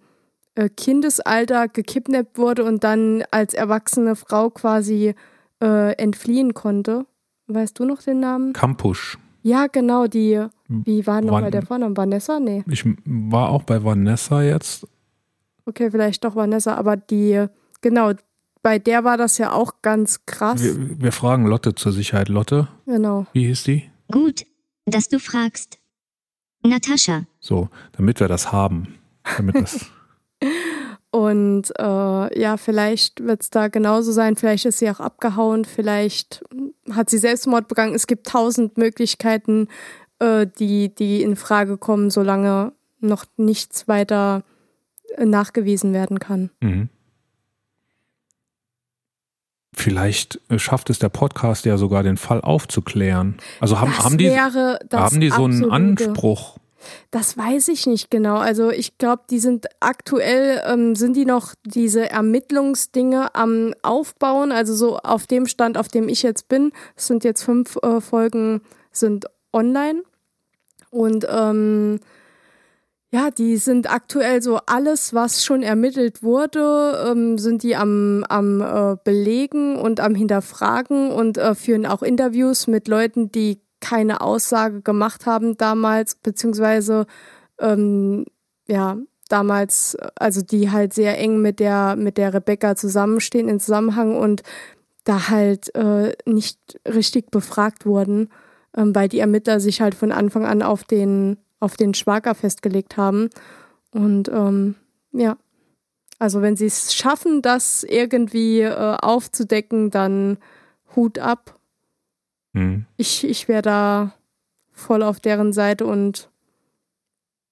[0.77, 5.15] Kindesalter gekidnappt wurde und dann als erwachsene Frau quasi
[5.63, 7.07] äh, entfliehen konnte.
[7.47, 8.53] Weißt du noch den Namen?
[8.53, 9.19] Kampusch.
[9.43, 11.95] Ja, genau, die, wie war nochmal der Vorname?
[11.97, 12.41] Vanessa?
[12.41, 12.65] Nee.
[12.69, 14.87] Ich war auch bei Vanessa jetzt.
[15.67, 17.45] Okay, vielleicht doch Vanessa, aber die,
[17.83, 18.13] genau,
[18.63, 20.63] bei der war das ja auch ganz krass.
[20.63, 22.31] Wir, wir fragen Lotte zur Sicherheit.
[22.31, 23.27] Lotte, Genau.
[23.35, 23.91] wie hieß die?
[24.11, 24.47] Gut,
[24.87, 25.79] dass du fragst.
[26.63, 28.95] Natascha, So, damit wir das haben.
[29.37, 29.85] Damit das.
[31.15, 34.35] Und äh, ja, vielleicht wird es da genauso sein.
[34.35, 35.65] Vielleicht ist sie auch abgehauen.
[35.65, 36.43] Vielleicht
[36.91, 37.95] hat sie Selbstmord begangen.
[37.95, 39.69] Es gibt tausend Möglichkeiten,
[40.19, 44.43] äh, die, die in Frage kommen, solange noch nichts weiter
[45.17, 46.51] äh, nachgewiesen werden kann.
[46.61, 46.89] Mhm.
[49.73, 53.37] Vielleicht schafft es der Podcast ja sogar, den Fall aufzuklären.
[53.61, 56.59] Also haben, Das haben die, haben die so einen Anspruch?
[57.11, 58.37] Das weiß ich nicht genau.
[58.37, 64.53] Also ich glaube, die sind aktuell, ähm, sind die noch diese Ermittlungsdinge am Aufbauen.
[64.53, 68.63] Also so auf dem Stand, auf dem ich jetzt bin, sind jetzt fünf äh, Folgen,
[68.91, 70.03] sind online.
[70.91, 72.01] Und ähm,
[73.15, 78.61] ja, die sind aktuell so alles, was schon ermittelt wurde, ähm, sind die am, am
[78.61, 84.81] äh, Belegen und am Hinterfragen und äh, führen auch Interviews mit Leuten, die keine Aussage
[84.81, 87.07] gemacht haben damals, beziehungsweise
[87.61, 88.25] ähm,
[88.67, 88.97] ja,
[89.29, 94.43] damals, also die halt sehr eng mit der, mit der Rebecca zusammenstehen in Zusammenhang und
[95.05, 98.31] da halt äh, nicht richtig befragt wurden,
[98.75, 102.97] ähm, weil die Ermittler sich halt von Anfang an auf den, auf den Schwager festgelegt
[102.97, 103.29] haben.
[103.93, 104.77] Und ähm,
[105.13, 105.37] ja,
[106.19, 110.39] also wenn sie es schaffen, das irgendwie äh, aufzudecken, dann
[110.97, 111.54] Hut ab.
[112.55, 112.87] Hm.
[112.97, 114.15] Ich, ich wäre da
[114.73, 116.31] voll auf deren Seite und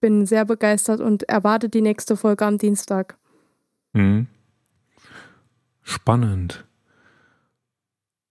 [0.00, 3.16] bin sehr begeistert und erwarte die nächste Folge am Dienstag.
[3.94, 4.26] Hm.
[5.82, 6.64] Spannend.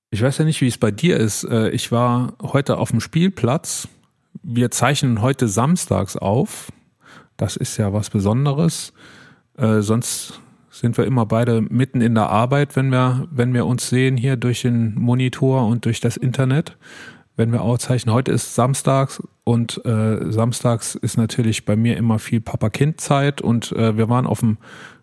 [0.09, 1.43] Ich weiß ja nicht, wie es bei dir ist.
[1.45, 3.87] Äh, Ich war heute auf dem Spielplatz.
[4.43, 6.71] Wir zeichnen heute samstags auf.
[7.37, 8.93] Das ist ja was Besonderes.
[9.57, 13.89] Äh, sonst sind wir immer beide mitten in der Arbeit, wenn wir, wenn wir uns
[13.89, 16.77] sehen hier durch den Monitor und durch das Internet.
[17.35, 22.39] Wenn wir aufzeichnen, heute ist samstags und äh, samstags ist natürlich bei mir immer viel
[22.41, 24.57] Papa-Kind-Zeit und äh, wir waren auf dem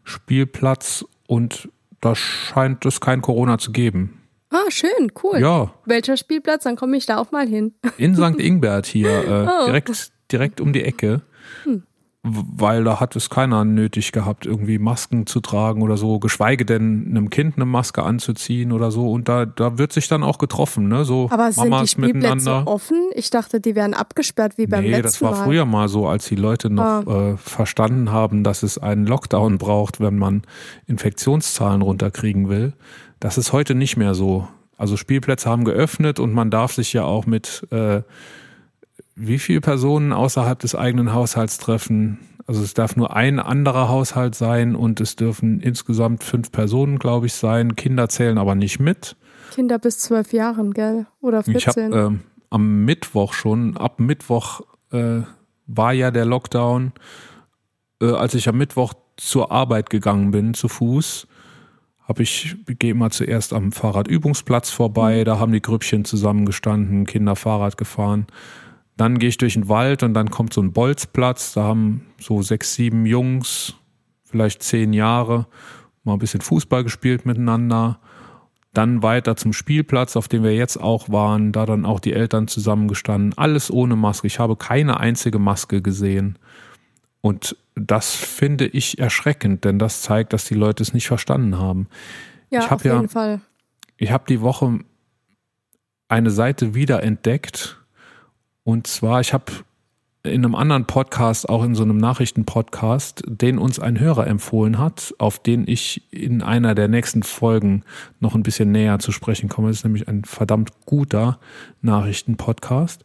[0.04, 1.68] Spielplatz und
[2.00, 4.14] da scheint es kein Corona zu geben.
[4.50, 5.38] Ah, schön, cool.
[5.40, 6.64] Ja, Welcher Spielplatz?
[6.64, 7.74] Dann komme ich da auch mal hin.
[7.98, 8.34] in St.
[8.40, 9.66] Ingbert hier, äh, Oh.
[9.66, 11.20] direkt, direkt um die Ecke.
[11.64, 11.80] W-
[12.24, 17.06] Weil da hat es keiner nötig gehabt, irgendwie Masken zu tragen oder so, geschweige denn
[17.08, 19.12] einem Kind eine Maske anzuziehen oder so.
[19.12, 21.04] Und da, da wird sich dann auch getroffen, ne?
[21.04, 22.66] So Aber sind die Mamas Spielplätze miteinander.
[22.66, 22.98] offen?
[23.14, 25.44] Ich dachte, die wären abgesperrt wie beim nee, letzten das war Mal.
[25.44, 30.00] früher mal so, als die Leute noch äh, verstanden haben, dass es einen Lockdown braucht,
[30.00, 30.42] wenn man
[30.86, 32.72] Infektionszahlen runterkriegen will.
[33.20, 34.48] Das ist heute nicht mehr so.
[34.76, 38.02] Also Spielplätze haben geöffnet und man darf sich ja auch mit äh,
[39.14, 42.18] wie viele Personen außerhalb des eigenen Haushalts treffen.
[42.46, 47.26] Also es darf nur ein anderer Haushalt sein und es dürfen insgesamt fünf Personen, glaube
[47.26, 47.76] ich, sein.
[47.76, 49.16] Kinder zählen aber nicht mit.
[49.52, 51.06] Kinder bis zwölf Jahren, gell?
[51.20, 51.92] Oder Ich habe 14.
[51.92, 55.20] ähm, am Mittwoch schon, ab Mittwoch äh,
[55.66, 56.92] war ja der Lockdown.
[58.00, 61.26] Äh, als ich am Mittwoch zur Arbeit gegangen bin, zu Fuß,
[62.02, 67.36] habe ich, ich gehe immer zuerst am Fahrradübungsplatz vorbei, da haben die Grüppchen zusammengestanden, Kinder
[67.36, 68.26] Fahrrad gefahren.
[68.98, 72.42] Dann gehe ich durch den Wald und dann kommt so ein Bolzplatz, da haben so
[72.42, 73.74] sechs, sieben Jungs,
[74.24, 75.46] vielleicht zehn Jahre,
[76.02, 78.00] mal ein bisschen Fußball gespielt miteinander.
[78.74, 82.48] Dann weiter zum Spielplatz, auf dem wir jetzt auch waren, da dann auch die Eltern
[82.48, 83.38] zusammengestanden.
[83.38, 84.26] Alles ohne Maske.
[84.26, 86.36] Ich habe keine einzige Maske gesehen.
[87.20, 91.86] Und das finde ich erschreckend, denn das zeigt, dass die Leute es nicht verstanden haben.
[92.50, 93.40] ja, ich hab auf ja- jeden Fall.
[93.96, 94.80] Ich habe die Woche
[96.08, 97.77] eine Seite wiederentdeckt.
[98.68, 99.50] Und zwar, ich habe
[100.22, 105.14] in einem anderen Podcast, auch in so einem Nachrichtenpodcast, den uns ein Hörer empfohlen hat,
[105.16, 107.82] auf den ich in einer der nächsten Folgen
[108.20, 109.68] noch ein bisschen näher zu sprechen komme.
[109.68, 111.38] Das ist nämlich ein verdammt guter
[111.80, 113.04] Nachrichtenpodcast.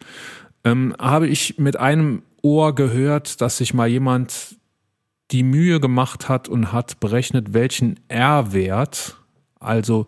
[0.65, 4.58] Ähm, habe ich mit einem Ohr gehört, dass sich mal jemand
[5.32, 9.15] die Mühe gemacht hat und hat berechnet, welchen R-Wert,
[9.62, 10.08] also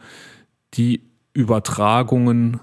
[0.73, 1.01] die
[1.33, 2.59] Übertragungen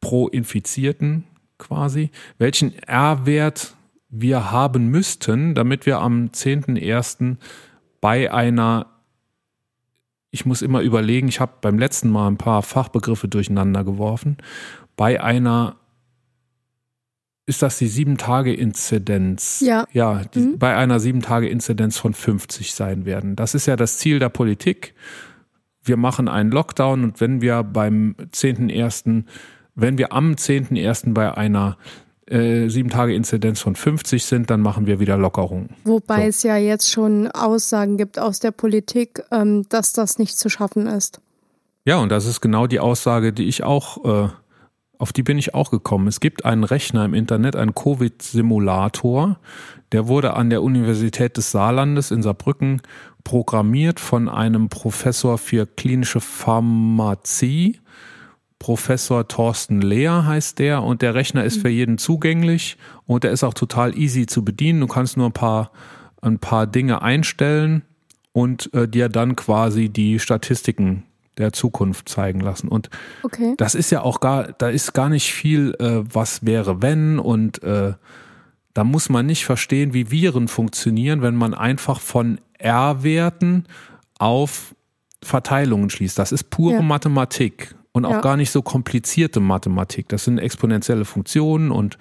[0.00, 1.26] pro Infizierten
[1.60, 3.76] quasi, welchen R-Wert
[4.08, 7.36] wir haben müssten, damit wir am 10.01.
[8.00, 8.86] bei einer,
[10.32, 14.38] ich muss immer überlegen, ich habe beim letzten Mal ein paar Fachbegriffe durcheinander geworfen,
[14.96, 15.76] bei einer,
[17.46, 19.60] ist das die 7-Tage-Inzidenz?
[19.60, 19.86] Ja.
[19.92, 20.58] Ja, die, Mhm.
[20.58, 23.36] bei einer 7-Tage-Inzidenz von 50 sein werden.
[23.36, 24.94] Das ist ja das Ziel der Politik
[25.82, 29.24] wir machen einen Lockdown und wenn wir beim 10.1.,
[29.74, 31.14] wenn wir am 10.1.
[31.14, 31.76] bei einer
[32.26, 35.70] äh, 7-Tage-Inzidenz von 50 sind, dann machen wir wieder Lockerungen.
[35.84, 36.28] Wobei So.
[36.28, 40.86] es ja jetzt schon Aussagen gibt aus der Politik, ähm, dass das nicht zu schaffen
[40.86, 41.20] ist.
[41.84, 44.28] Ja, und das ist genau die Aussage, die ich auch, äh,
[44.98, 46.06] auf die bin ich auch gekommen.
[46.06, 49.38] Es gibt einen Rechner im Internet, einen Covid-Simulator,
[49.92, 52.80] der wurde an der Universität des Saarlandes in Saarbrücken
[53.24, 57.80] programmiert von einem Professor für klinische Pharmazie
[58.60, 63.42] Professor Thorsten Lehr heißt der und der Rechner ist für jeden zugänglich und der ist
[63.42, 64.80] auch total easy zu bedienen.
[64.80, 65.72] Du kannst nur ein paar,
[66.20, 67.82] ein paar Dinge einstellen
[68.32, 71.04] und äh, dir dann quasi die Statistiken
[71.38, 72.68] der Zukunft zeigen lassen.
[72.68, 72.90] Und
[73.22, 73.54] Okay.
[73.56, 77.62] das ist ja auch gar, da ist gar nicht viel, äh, was wäre wenn und
[77.62, 77.94] äh,
[78.74, 83.64] da muss man nicht verstehen, wie Viren funktionieren, wenn man einfach von R-Werten
[84.18, 84.74] auf
[85.22, 86.18] Verteilungen schließt.
[86.18, 86.82] Das ist pure Ja.
[86.82, 88.20] Mathematik und auch Ja.
[88.20, 90.08] gar nicht so komplizierte Mathematik.
[90.08, 91.98] Das sind exponentielle Funktionen und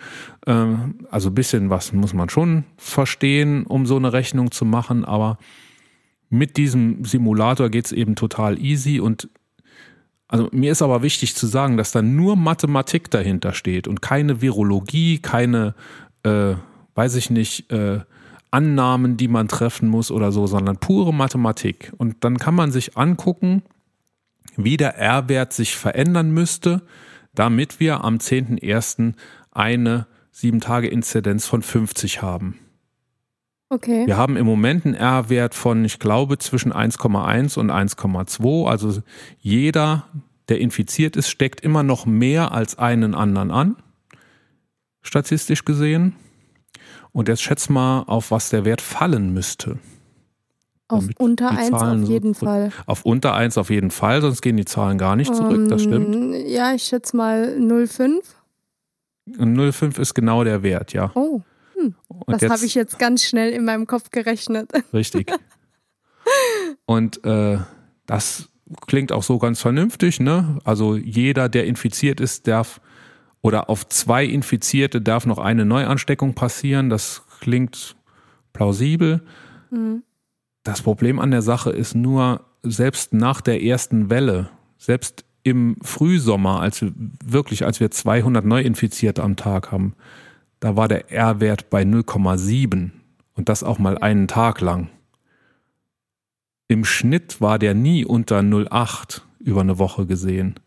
[0.47, 0.65] äh,
[1.11, 5.37] also ein bisschen was muss man schon verstehen, um so eine Rechnung zu machen, aber
[6.29, 9.29] mit diesem Simulator geht's eben total easy und
[10.27, 14.41] also mir ist aber wichtig zu sagen, dass da nur Mathematik dahinter steht und keine
[14.41, 15.73] Virologie, keine,
[16.23, 16.53] äh,
[16.93, 18.01] weiß ich nicht, äh,
[18.51, 21.91] Annahmen, die man treffen muss oder so, sondern pure Mathematik.
[21.97, 23.63] Und dann kann man sich angucken,
[24.63, 26.81] wie der R-Wert sich verändern müsste,
[27.33, 29.13] damit wir am 10.01.
[29.51, 32.59] eine 7-Tage-Inzidenz von 50 haben.
[33.69, 34.07] Okay.
[34.07, 38.67] Wir haben im Moment einen R-Wert von, ich glaube, zwischen 1,1 und 1,2.
[38.67, 39.01] Also
[39.39, 40.07] jeder,
[40.49, 43.75] der infiziert ist, steckt immer noch mehr als einen anderen an,
[45.01, 46.15] statistisch gesehen.
[47.11, 49.79] Und jetzt schätz mal, auf was der Wert fallen müsste.
[50.89, 52.71] Auf unter die 1 Zahlen auf jeden Fall.
[52.85, 56.15] Auf unter 1 auf jeden Fall, sonst gehen die Zahlen gar nicht zurück, das stimmt.
[56.15, 58.21] Ähm, Ja, ich schätze mal 0,5.
[59.37, 61.11] Und 0,5 ist genau der Wert, ja.
[61.13, 61.41] Oh,
[61.75, 64.71] Und das habe ich jetzt ganz schnell in meinem Kopf gerechnet.
[64.93, 65.31] Richtig.
[66.85, 67.59] Und äh,
[68.07, 68.49] das
[68.87, 70.57] klingt auch so ganz vernünftig, ne?
[70.63, 72.81] Also jeder, der infiziert ist, darf
[73.41, 76.89] oder auf zwei Infizierte darf noch eine Neuansteckung passieren.
[76.89, 77.95] Das klingt
[78.53, 79.21] plausibel.
[80.69, 86.61] Das Problem an der Sache ist nur, selbst nach der ersten Welle, selbst im Frühsommer,
[86.61, 86.91] als wir
[87.25, 89.95] wirklich, als wir 200 Neuinfizierte am Tag haben,
[90.59, 92.91] da war der R-Wert bei 0,7
[93.33, 94.89] und das auch mal einen Tag lang.
[96.67, 100.59] Im Schnitt war der nie unter 0,8 über eine Woche gesehen.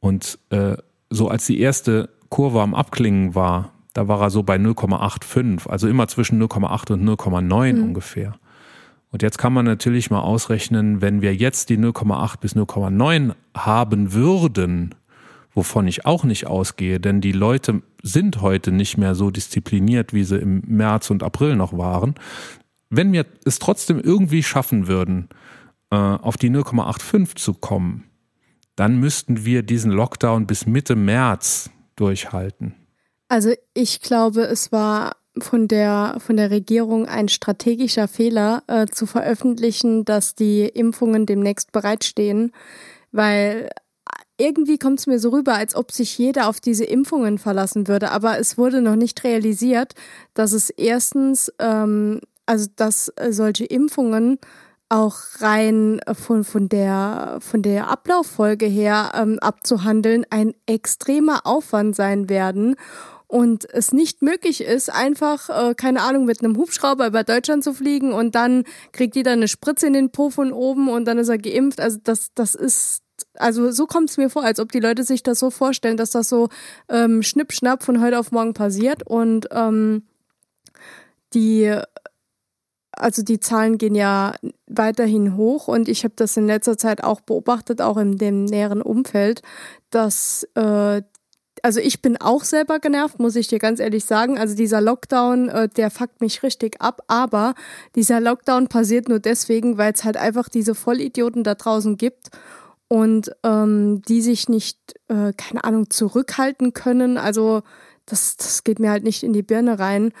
[0.00, 0.76] Und äh,
[1.08, 5.88] so als die erste Kurve am Abklingen war, da war er so bei 0,85, also
[5.88, 8.39] immer zwischen 0,8 und 0,9 ungefähr.
[9.10, 14.12] Und jetzt kann man natürlich mal ausrechnen, wenn wir jetzt die 0,8 bis 0,9 haben
[14.12, 14.94] würden,
[15.52, 20.24] wovon ich auch nicht ausgehe, denn die Leute sind heute nicht mehr so diszipliniert, wie
[20.24, 22.14] sie im März und April noch waren.
[22.88, 25.28] Wenn wir es trotzdem irgendwie schaffen würden,
[25.90, 28.04] äh, auf die 0,85 zu kommen,
[28.76, 32.74] dann müssten wir diesen Lockdown bis Mitte März durchhalten.
[33.28, 39.06] Also ich glaube, es war von der, von der Regierung ein strategischer Fehler äh, zu
[39.06, 42.52] veröffentlichen, dass die Impfungen demnächst bereitstehen,
[43.12, 43.70] weil
[44.40, 48.10] irgendwie kommt es mir so rüber, als ob sich jeder auf diese Impfungen verlassen würde.
[48.10, 49.94] Aber es wurde noch nicht realisiert,
[50.34, 54.38] dass es erstens, ähm, also dass äh, solche Impfungen
[54.88, 61.94] auch rein äh, von, von, der, von der Ablauffolge her ähm, abzuhandeln, ein extremer Aufwand
[61.94, 62.76] sein werden
[63.30, 67.72] und es nicht möglich ist, einfach, äh, keine Ahnung, mit einem Hubschrauber über Deutschland zu
[67.72, 71.28] fliegen und dann kriegt jeder eine Spritze in den Po von oben und dann ist
[71.28, 71.80] er geimpft.
[71.80, 73.02] Also das, das ist,
[73.34, 76.10] also so kommt es mir vor, als ob die Leute sich das so vorstellen, dass
[76.10, 76.48] das so
[76.88, 80.02] ähm, schnippschnapp von heute auf morgen passiert und ähm,
[81.32, 81.72] die
[82.90, 84.34] also die Zahlen gehen ja
[84.66, 88.82] weiterhin hoch und ich habe das in letzter Zeit auch beobachtet, auch in dem näheren
[88.82, 89.42] Umfeld,
[89.90, 91.02] dass äh,
[91.62, 94.38] also ich bin auch selber genervt, muss ich dir ganz ehrlich sagen.
[94.38, 97.54] Also dieser Lockdown, äh, der fuckt mich richtig ab, aber
[97.94, 102.30] dieser Lockdown passiert nur deswegen, weil es halt einfach diese Vollidioten da draußen gibt
[102.88, 107.18] und ähm, die sich nicht, äh, keine Ahnung, zurückhalten können.
[107.18, 107.62] Also
[108.06, 110.12] das, das geht mir halt nicht in die Birne rein.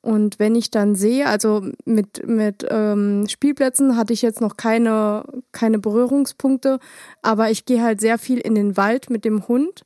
[0.00, 5.24] Und wenn ich dann sehe, also mit, mit ähm, Spielplätzen hatte ich jetzt noch keine,
[5.52, 6.78] keine Berührungspunkte,
[7.20, 9.84] aber ich gehe halt sehr viel in den Wald mit dem Hund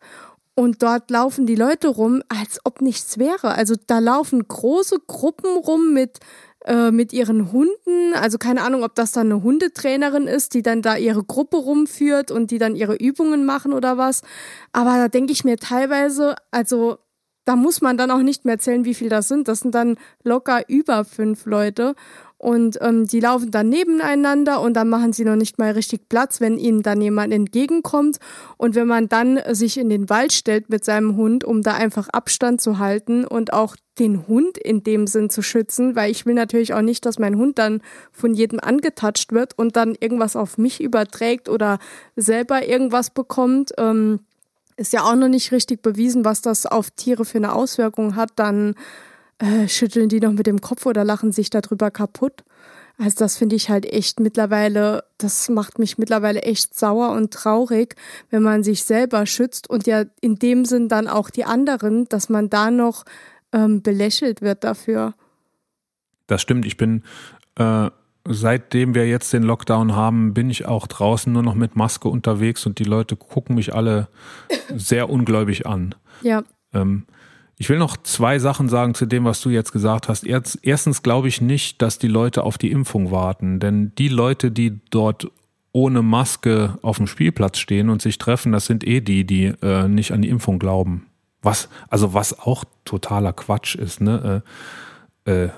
[0.55, 3.55] und dort laufen die Leute rum, als ob nichts wäre.
[3.55, 6.19] Also da laufen große Gruppen rum mit,
[6.65, 8.15] äh, mit ihren Hunden.
[8.15, 12.31] Also keine Ahnung, ob das dann eine Hundetrainerin ist, die dann da ihre Gruppe rumführt
[12.31, 14.23] und die dann ihre Übungen machen oder was.
[14.73, 16.99] Aber da denke ich mir teilweise, also
[17.45, 19.49] da muss man dann auch nicht mehr zählen, wie viel das sind.
[19.49, 21.95] Das sind dann locker über fünf Leute.
[22.43, 26.41] Und ähm, die laufen dann nebeneinander und dann machen sie noch nicht mal richtig Platz,
[26.41, 28.19] wenn ihnen dann jemand entgegenkommt.
[28.57, 32.09] Und wenn man dann sich in den Wald stellt mit seinem Hund, um da einfach
[32.09, 36.35] Abstand zu halten und auch den Hund in dem Sinn zu schützen, weil ich will
[36.35, 37.81] natürlich auch nicht, dass mein Hund dann
[38.11, 41.79] von jedem angetatscht wird und dann irgendwas auf mich überträgt oder
[42.17, 43.71] selber irgendwas bekommt.
[43.79, 44.19] Ähm,
[44.77, 48.31] ist ja auch noch nicht richtig bewiesen, was das auf Tiere für eine Auswirkung hat,
[48.35, 48.75] dann
[49.43, 52.45] äh, schütteln die noch mit dem Kopf oder lachen sich darüber kaputt.
[52.97, 57.97] Also das finde ich halt echt mittlerweile, das macht mich mittlerweile echt sauer und traurig,
[58.31, 62.29] wenn man sich selber schützt und ja in dem Sinn dann auch die anderen, dass
[62.29, 63.05] man da noch
[63.53, 65.15] ähm, belächelt wird dafür.
[66.29, 66.65] Das stimmt.
[66.65, 67.03] Ich bin
[67.57, 67.91] äh,
[68.29, 72.67] seitdem wir jetzt den Lockdown haben, bin ich auch draußen nur noch mit Maske unterwegs
[72.67, 74.09] und die Leute gucken mich alle
[74.77, 75.95] sehr ungläubig an.
[76.23, 76.45] Ja.
[76.73, 77.07] Ähm,
[77.59, 80.25] ich will noch zwei Sachen sagen zu dem, was du jetzt gesagt hast.
[80.25, 84.81] Erstens glaube ich nicht, dass die Leute auf die Impfung warten, denn die Leute, die
[84.91, 85.31] dort
[85.73, 89.89] ohne Maske auf dem Spielplatz stehen und sich treffen, das sind eh die, die äh,
[89.89, 91.07] nicht an die Impfung glauben.
[91.41, 94.43] Was, also was auch totaler Quatsch ist, ne?
[95.25, 95.49] Äh, äh,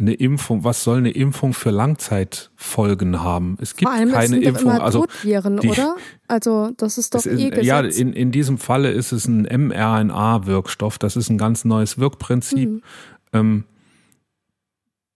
[0.00, 3.56] eine Impfung, was soll eine Impfung für Langzeitfolgen haben?
[3.60, 4.72] Es gibt keine sind Impfung.
[4.72, 5.96] Immer also die, oder?
[6.26, 7.60] Also das ist doch ist, eh.
[7.62, 10.98] Ja, in, in diesem Falle ist es ein mRNA-Wirkstoff.
[10.98, 12.68] Das ist ein ganz neues Wirkprinzip.
[12.70, 12.82] Mhm.
[13.32, 13.64] Ähm,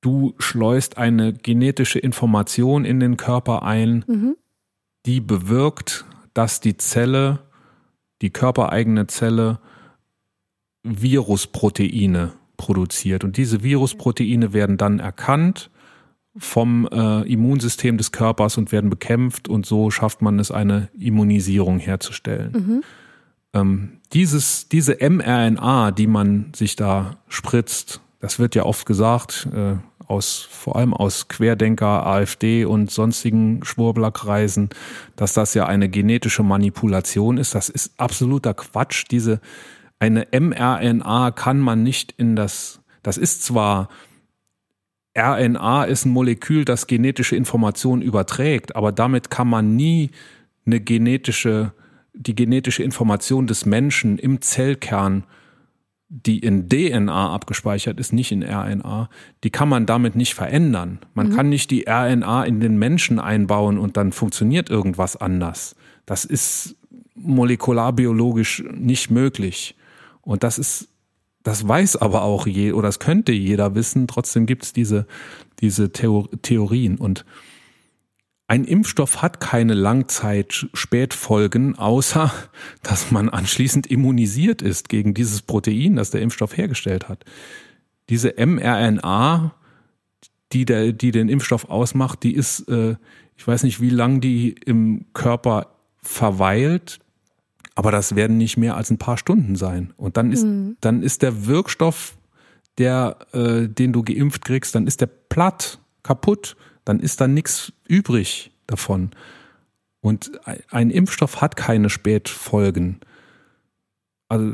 [0.03, 4.37] du schleust eine genetische Information in den Körper ein, mhm.
[5.07, 6.05] die bewirkt,
[6.35, 7.39] dass die Zelle,
[8.21, 9.61] die körpereigene Zelle,
[10.83, 13.25] Virusproteine produziert.
[13.25, 15.71] Und diese Virusproteine werden dann erkannt
[16.35, 21.79] vom äh, Immunsystem des Körpers und werden bekämpft und so schafft man es, eine Immunisierung
[21.79, 22.53] herzustellen.
[22.53, 22.83] Mhm.
[23.53, 29.77] Ähm, dieses, diese mRNA, die man sich da spritzt, das wird ja oft gesagt, äh,
[30.09, 34.71] aus, vor allem aus Querdenker, AfD und sonstigen Schwurblerkreisen,
[35.17, 37.55] dass das ja eine genetische Manipulation ist.
[37.55, 39.05] Das ist absoluter Quatsch.
[39.11, 39.41] Diese,
[39.99, 43.89] eine mRNA kann man nicht in das, das ist zwar,
[45.17, 50.11] RNA ist ein Molekül, das genetische Informationen überträgt, aber damit kann man nie
[50.67, 51.73] eine genetische,
[52.13, 55.25] die genetische Information des Menschen im Zellkern,
[56.09, 59.09] die in DNA abgespeichert ist, nicht in RNA,
[59.43, 60.99] die kann man damit nicht verändern.
[61.15, 61.37] Man mhm.
[61.37, 65.77] kann nicht die RNA in den Menschen einbauen und dann funktioniert irgendwas anders.
[66.07, 66.77] Das ist
[67.15, 69.77] molekularbiologisch nicht möglich.
[70.25, 70.89] Und das ist,
[71.43, 74.07] das weiß aber auch je, oder das könnte jeder wissen.
[74.07, 75.07] Trotzdem gibt es diese,
[75.61, 76.97] diese Theorien.
[76.97, 77.25] Und
[78.47, 82.33] ein Impfstoff hat keine Langzeit-Spätfolgen, außer
[82.83, 87.25] dass man anschließend immunisiert ist gegen dieses Protein, das der Impfstoff hergestellt hat.
[88.11, 89.55] Diese mRNA,
[90.53, 92.97] die, der, die den Impfstoff ausmacht, die ist, äh,
[93.37, 97.01] ich weiß nicht, wie lang die im Körper verweilt.
[97.75, 99.93] Aber das werden nicht mehr als ein paar Stunden sein.
[99.97, 100.77] Und dann ist, mhm.
[100.81, 102.17] dann ist der Wirkstoff,
[102.79, 107.73] der, äh, den du geimpft kriegst, dann ist der platt, kaputt, dann ist da nichts
[107.89, 109.11] übrig davon.
[110.01, 110.33] Und
[110.71, 113.01] ein Impfstoff hat keine Spätfolgen.
[114.29, 114.53] Also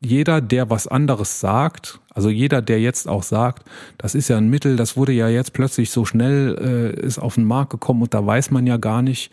[0.00, 3.68] jeder, der was anderes sagt, also jeder, der jetzt auch sagt,
[3.98, 6.58] das ist ja ein Mittel, das wurde ja jetzt plötzlich so schnell,
[6.98, 9.30] äh, ist auf den Markt gekommen und da weiß man ja gar nicht,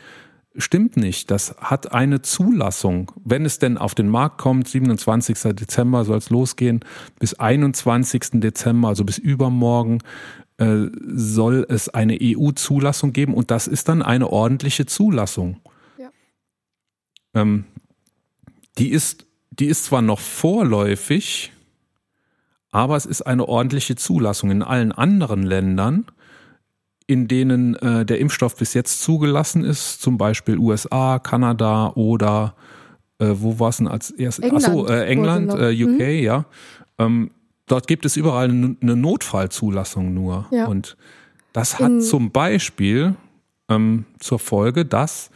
[0.59, 1.31] stimmt nicht.
[1.31, 3.11] Das hat eine Zulassung.
[3.23, 5.55] Wenn es denn auf den Markt kommt, 27.
[5.55, 6.81] Dezember soll es losgehen,
[7.19, 8.39] bis 21.
[8.41, 9.99] Dezember, also bis übermorgen,
[10.57, 15.61] äh, soll es eine EU-Zulassung geben und das ist dann eine ordentliche Zulassung.
[15.97, 16.09] Ja.
[17.33, 17.65] Ähm,
[18.77, 21.53] die, ist, die ist zwar noch vorläufig,
[22.71, 24.51] aber es ist eine ordentliche Zulassung.
[24.51, 26.05] In allen anderen Ländern
[27.09, 32.53] in denen äh, der Impfstoff bis jetzt zugelassen ist, zum Beispiel USA, Kanada oder
[33.17, 34.45] äh, wo war es denn als erstes?
[34.45, 36.23] England, Achso, äh, England, äh, UK, mhm.
[36.23, 36.45] ja.
[36.99, 37.31] Ähm,
[37.65, 40.45] dort gibt es überall eine Notfallzulassung nur.
[40.51, 40.67] Ja.
[40.67, 40.97] Und
[41.51, 43.15] das hat in zum Beispiel
[43.69, 45.31] ähm, zur Folge, dass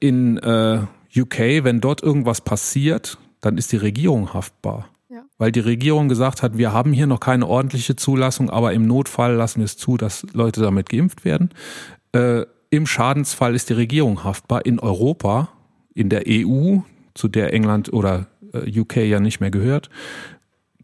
[0.00, 0.78] in äh,
[1.14, 4.88] UK, wenn dort irgendwas passiert, dann ist die Regierung haftbar
[5.38, 9.34] weil die Regierung gesagt hat, wir haben hier noch keine ordentliche Zulassung, aber im Notfall
[9.34, 11.50] lassen wir es zu, dass Leute damit geimpft werden.
[12.12, 14.64] Äh, Im Schadensfall ist die Regierung haftbar.
[14.64, 15.48] In Europa,
[15.94, 16.78] in der EU,
[17.14, 19.90] zu der England oder äh, UK ja nicht mehr gehört,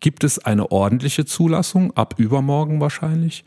[0.00, 3.44] gibt es eine ordentliche Zulassung, ab übermorgen wahrscheinlich.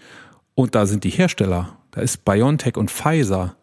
[0.56, 3.56] Und da sind die Hersteller, da ist BioNTech und Pfizer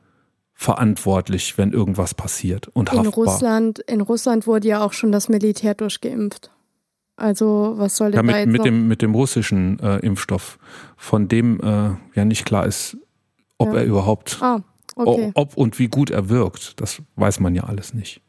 [0.55, 3.07] verantwortlich, wenn irgendwas passiert und haftbar.
[3.07, 6.51] In Russland, in Russland wurde ja auch schon das Militär durchgeimpft.
[7.17, 10.59] Also was soll denn ja, mit, da jetzt mit dem mit dem russischen äh, Impfstoff,
[10.97, 12.97] von dem äh, ja nicht klar ist,
[13.59, 13.81] ob ja.
[13.81, 14.61] er überhaupt, ah,
[14.97, 15.31] okay.
[15.35, 16.81] ob und wie gut er wirkt.
[16.81, 18.23] Das weiß man ja alles nicht.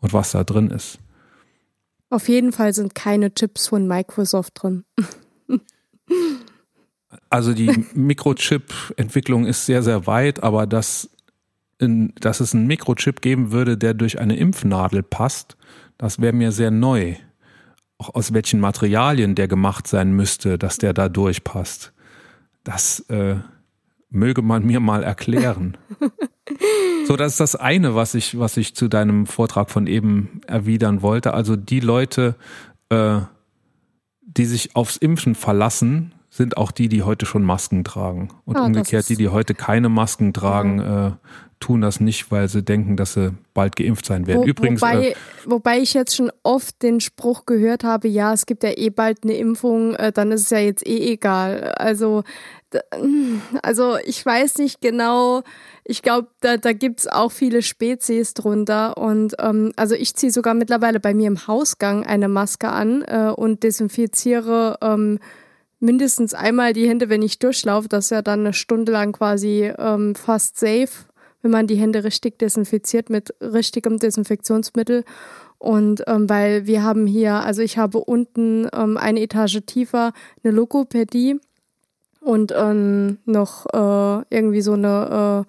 [0.00, 0.98] Und was da drin ist.
[2.10, 4.84] Auf jeden Fall sind keine Chips von Microsoft drin.
[7.30, 11.08] also die Mikrochip-Entwicklung ist sehr, sehr weit, aber das
[11.78, 15.56] in, dass es einen Mikrochip geben würde, der durch eine Impfnadel passt,
[15.98, 17.16] das wäre mir sehr neu.
[18.02, 21.92] Auch aus welchen Materialien der gemacht sein müsste, dass der da durchpasst.
[22.64, 23.36] Das äh,
[24.10, 25.76] möge man mir mal erklären.
[27.06, 31.00] so, das ist das eine, was ich, was ich zu deinem Vortrag von eben erwidern
[31.00, 31.32] wollte.
[31.32, 32.34] Also die Leute,
[32.88, 33.20] äh,
[34.22, 38.30] die sich aufs Impfen verlassen, sind auch die, die heute schon Masken tragen.
[38.46, 41.10] Und Ah, das umgekehrt, die, die heute keine Masken tragen, äh,
[41.60, 44.40] tun das nicht, weil sie denken, dass sie bald geimpft sein werden.
[44.40, 45.14] Wo, Übrigens, wobei, äh,
[45.44, 49.24] wobei ich jetzt schon oft den Spruch gehört habe, ja, es gibt ja eh bald
[49.24, 51.74] eine Impfung, äh, dann ist es ja jetzt eh egal.
[51.76, 52.24] Also,
[53.62, 55.42] also ich weiß nicht genau,
[55.84, 58.96] ich glaube, da, da gibt's auch viele Spezies drunter.
[58.96, 63.30] Und ähm, also ich ziehe sogar mittlerweile bei mir im Hausgang eine Maske an äh,
[63.36, 65.18] und desinfiziere ähm,
[65.82, 67.88] mindestens einmal die Hände, wenn ich durchlaufe.
[67.88, 70.90] Das ist ja dann eine Stunde lang quasi ähm, fast safe,
[71.42, 75.04] wenn man die Hände richtig desinfiziert mit richtigem Desinfektionsmittel.
[75.58, 80.12] Und ähm, weil wir haben hier, also ich habe unten ähm, eine Etage tiefer
[80.42, 81.40] eine Logopädie
[82.20, 85.44] und ähm, noch äh, irgendwie so eine,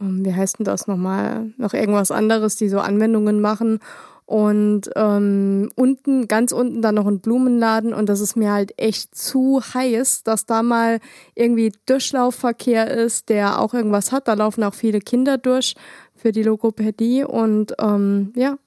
[0.00, 3.80] äh, ähm, wie heißt denn das nochmal, noch irgendwas anderes, die so Anwendungen machen.
[4.28, 9.14] Und ähm, unten, ganz unten dann noch ein Blumenladen und das ist mir halt echt
[9.14, 11.00] zu heiß, dass da mal
[11.34, 14.28] irgendwie Durchlaufverkehr ist, der auch irgendwas hat.
[14.28, 15.76] Da laufen auch viele Kinder durch
[16.14, 18.58] für die Logopädie und ähm, ja,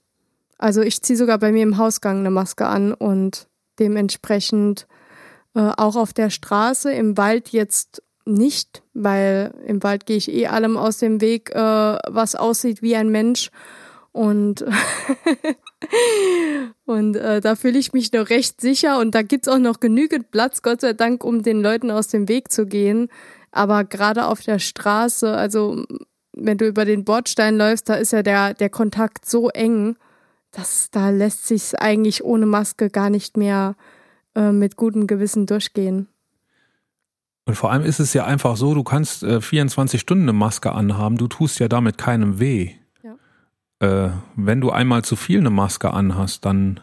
[0.57, 3.47] also ich ziehe sogar bei mir im Hausgang eine Maske an und
[3.77, 4.87] dementsprechend
[5.53, 10.47] äh, auch auf der Straße, im Wald jetzt nicht, weil im Wald gehe ich eh
[10.47, 13.51] allem aus dem Weg, äh, was aussieht wie ein Mensch.
[14.13, 14.65] Und,
[16.85, 20.31] und äh, da fühle ich mich noch recht sicher und da gibt's auch noch genügend
[20.31, 23.07] Platz, Gott sei Dank, um den Leuten aus dem Weg zu gehen.
[23.51, 25.85] Aber gerade auf der Straße, also
[26.33, 29.95] wenn du über den Bordstein läufst, da ist ja der, der Kontakt so eng,
[30.51, 33.75] dass da lässt sich eigentlich ohne Maske gar nicht mehr
[34.35, 36.09] äh, mit gutem Gewissen durchgehen.
[37.45, 40.73] und vor allem ist es ja einfach so, du kannst äh, 24 Stunden eine Maske
[40.73, 42.71] anhaben, du tust ja damit keinem weh.
[43.81, 46.79] Äh, wenn du einmal zu viel eine Maske anhast, dann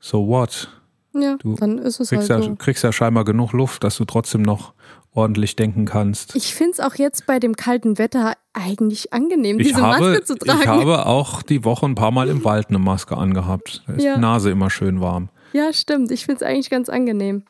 [0.00, 0.68] so what?
[1.14, 2.56] Ja, Du dann ist es Kriegst, halt ja, so.
[2.56, 4.72] kriegst ja scheinbar genug Luft, dass du trotzdem noch
[5.14, 6.34] ordentlich denken kannst.
[6.34, 10.24] Ich finde es auch jetzt bei dem kalten Wetter eigentlich angenehm, Ich diese habe, Maske
[10.24, 10.60] zu tragen.
[10.62, 13.82] ich habe auch die Woche ein paar Mal im Wald eine Maske angehabt.
[13.86, 14.14] Da ist Ja.
[14.14, 15.28] die Nase immer schön warm.
[15.52, 16.10] ja, stimmt.
[16.10, 17.42] Ich finde es eigentlich ganz angenehm.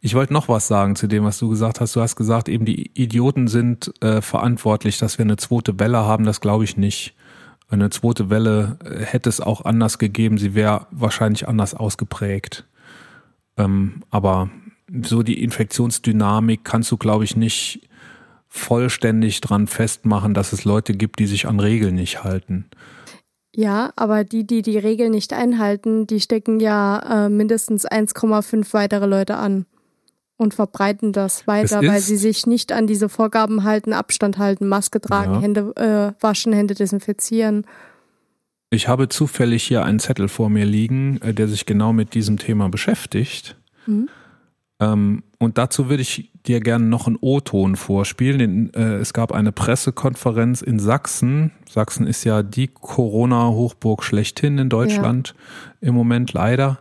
[0.00, 1.94] Ich wollte noch was sagen zu dem, was du gesagt hast.
[1.94, 6.24] Du hast gesagt, eben die Idioten sind äh, verantwortlich, dass wir eine zweite Welle haben.
[6.24, 7.14] Das glaube ich nicht.
[7.70, 10.38] Eine zweite Welle äh, hätte es auch anders gegeben.
[10.38, 12.66] Sie wäre wahrscheinlich anders ausgeprägt.
[13.56, 14.50] Ähm, aber
[15.04, 17.88] so die Infektionsdynamik kannst du, glaube ich, nicht
[18.48, 22.66] vollständig dran festmachen, dass es Leute gibt, die sich an Regeln nicht halten.
[23.54, 29.06] Ja, aber die, die die Regeln nicht einhalten, die stecken ja äh, mindestens 1,5 weitere
[29.06, 29.66] Leute an
[30.40, 35.00] und verbreiten das weiter, weil sie sich nicht an diese Vorgaben halten, Abstand halten, Maske
[35.00, 35.40] tragen, Ja.
[35.40, 37.66] Hände äh, waschen, Hände desinfizieren.
[38.70, 42.38] Ich habe zufällig hier einen Zettel vor mir liegen, äh, der sich genau mit diesem
[42.38, 43.56] Thema beschäftigt.
[43.86, 44.08] Mhm.
[44.80, 48.38] Ähm, und dazu würde ich dir gerne noch einen O-Ton vorspielen.
[48.38, 51.50] Den, äh, es gab eine Pressekonferenz in Sachsen.
[51.68, 55.34] Sachsen ist ja die Corona-Hochburg schlechthin in Deutschland
[55.82, 56.78] im Moment leider.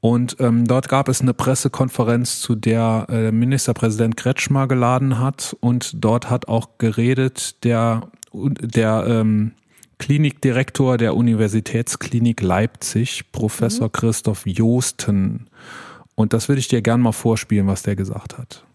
[0.00, 5.56] Und ähm, dort gab es eine Pressekonferenz, zu der äh, Ministerpräsident Kretschmer geladen hat.
[5.60, 9.52] Und dort hat auch geredet der, der ähm,
[9.98, 15.48] Klinikdirektor der Universitätsklinik Leipzig, Professor Christoph Joosten.
[16.14, 18.65] Und das würde ich dir gern mal vorspielen, was der gesagt hat.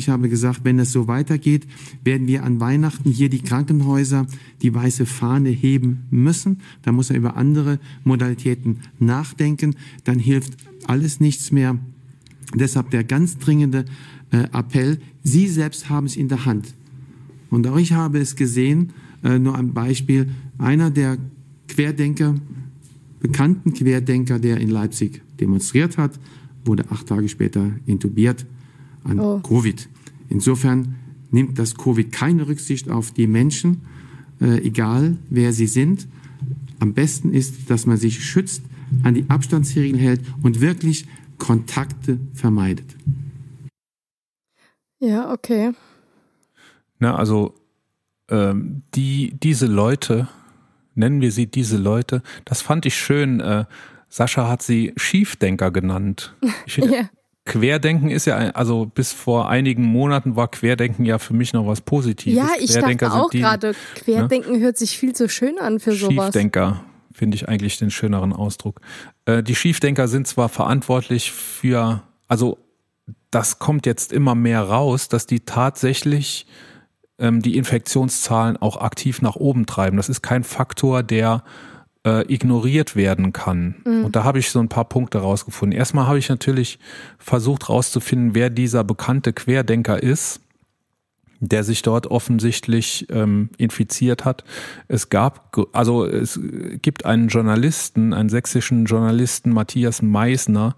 [0.00, 1.66] Ich habe gesagt, wenn es so weitergeht,
[2.04, 4.26] werden wir an Weihnachten hier die Krankenhäuser
[4.62, 6.62] die weiße Fahne heben müssen.
[6.80, 9.76] Da muss er über andere Modalitäten nachdenken.
[10.04, 11.78] Dann hilft alles nichts mehr.
[12.54, 13.84] Deshalb der ganz dringende
[14.30, 16.72] äh, Appell, Sie selbst haben es in der Hand.
[17.50, 21.18] Und auch ich habe es gesehen, äh, nur ein Beispiel, einer der
[21.68, 22.36] Querdenker,
[23.20, 26.18] bekannten Querdenker, der in Leipzig demonstriert hat,
[26.64, 28.46] wurde acht Tage später intubiert
[29.04, 29.40] an Oh.
[29.40, 29.88] Covid.
[30.28, 30.96] Insofern
[31.30, 33.82] nimmt das Covid keine Rücksicht auf die Menschen,
[34.40, 36.08] äh, egal wer sie sind.
[36.78, 38.62] Am besten ist, dass man sich schützt,
[39.02, 41.06] an die Abstandsregeln hält und wirklich
[41.38, 42.96] Kontakte vermeidet.
[44.98, 45.72] Ja, okay.
[46.98, 47.54] Ne, also
[48.28, 50.28] ähm, die, diese Leute,
[50.94, 53.40] nennen wir sie diese Leute, das fand ich schön.
[53.40, 53.64] Äh,
[54.08, 56.34] Sascha hat sie Schiefdenker genannt.
[56.66, 57.08] Ich Ja.
[57.46, 61.80] Querdenken ist ja, also bis vor einigen Monaten war Querdenken ja für mich noch was
[61.80, 62.36] Positives.
[62.36, 66.26] Ja, ich dachte auch gerade, Querdenken hört sich viel zu schön an für sowas.
[66.26, 68.80] Schiefdenker finde ich eigentlich den schöneren Ausdruck.
[69.24, 72.58] Äh, die Schiefdenker sind zwar verantwortlich für, also
[73.30, 76.46] das kommt jetzt immer mehr raus, dass die tatsächlich
[77.18, 79.96] ähm, die Infektionszahlen auch aktiv nach oben treiben.
[79.96, 81.44] Das ist kein Faktor, der
[82.06, 83.76] äh, ignoriert werden kann.
[84.04, 85.78] Und da habe ich so ein paar Punkte rausgefunden.
[85.78, 86.78] Erstmal habe ich natürlich
[87.18, 90.40] versucht rauszufinden, wer dieser bekannte Querdenker ist
[91.40, 94.44] der sich dort offensichtlich ähm, infiziert hat.
[94.88, 96.38] Es gab, also es
[96.82, 100.76] gibt einen Journalisten, einen sächsischen Journalisten, Matthias Meisner,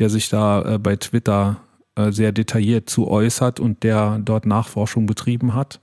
[0.00, 1.60] der sich da äh, bei Twitter
[1.94, 5.80] äh, sehr detailliert zu äußert und der dort Nachforschung betrieben hat.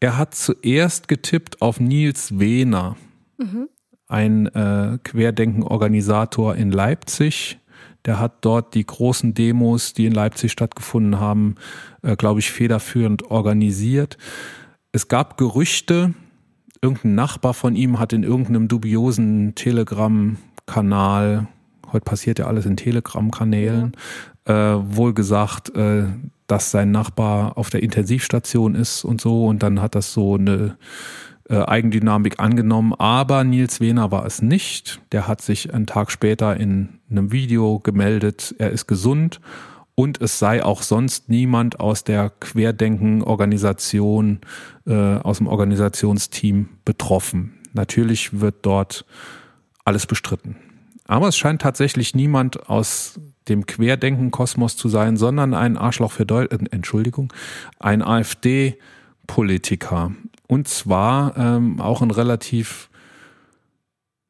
[0.00, 2.96] Er hat zuerst getippt auf Nils Wehner,
[4.08, 7.58] ein äh, Querdenken-Organisator in Leipzig.
[8.04, 11.56] Der hat dort die großen Demos, die in Leipzig stattgefunden haben,
[12.02, 14.16] äh, glaube ich, federführend organisiert.
[14.92, 16.14] Es gab Gerüchte,
[16.80, 21.48] irgendein Nachbar von ihm hat in irgendeinem dubiosen Telegram-Kanal,
[21.92, 23.92] heute passiert ja alles in Telegram-Kanälen,
[24.44, 26.04] äh, wohl gesagt, äh,
[26.46, 29.46] dass sein Nachbar auf der Intensivstation ist und so.
[29.46, 30.76] Und dann hat das so eine
[31.48, 35.00] äh, Eigendynamik angenommen, aber Nils Wehner war es nicht.
[35.12, 39.40] Der hat sich einen Tag später in einem Video gemeldet, er ist gesund
[39.94, 44.40] und es sei auch sonst niemand aus der Querdenken-Organisation,
[44.86, 47.54] äh, aus dem Organisationsteam betroffen.
[47.72, 49.06] Natürlich wird dort
[49.84, 50.56] alles bestritten.
[51.06, 53.18] Aber es scheint tatsächlich niemand aus
[53.48, 57.32] dem Querdenken-Kosmos zu sein, sondern ein Arschloch für Deutschland, Entschuldigung,
[57.78, 60.12] ein AfD-Politiker.
[60.46, 62.88] Und zwar ähm, auch ein relativ,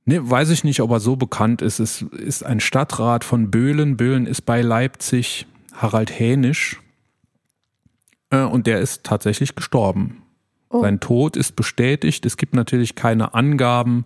[0.05, 1.79] ne, weiß ich nicht, ob er so bekannt ist.
[1.79, 3.97] Es ist ein Stadtrat von Böhlen.
[3.97, 6.81] Böhlen ist bei Leipzig, Harald Hänisch.
[8.31, 10.23] Äh, und der ist tatsächlich gestorben.
[10.71, 10.81] Oh.
[10.81, 12.27] Sein Tod ist bestätigt.
[12.27, 14.05] Es gibt natürlich keine Angaben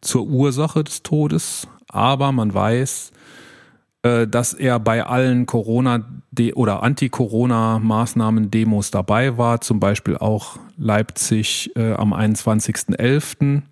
[0.00, 3.12] zur Ursache des Todes, aber man weiß,
[4.26, 11.92] dass er bei allen Corona- de- oder Anti-Corona-Maßnahmen-Demos dabei war, zum Beispiel auch Leipzig äh,
[11.92, 13.62] am 21.11.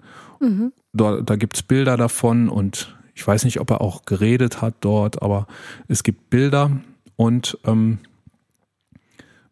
[0.93, 4.75] Da, da gibt es Bilder davon und ich weiß nicht, ob er auch geredet hat
[4.81, 5.47] dort, aber
[5.89, 6.71] es gibt Bilder
[7.17, 7.99] und ähm,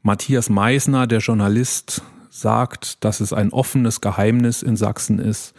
[0.03, 5.55] Matthias Meisner, der Journalist, sagt, dass es ein offenes Geheimnis in Sachsen ist,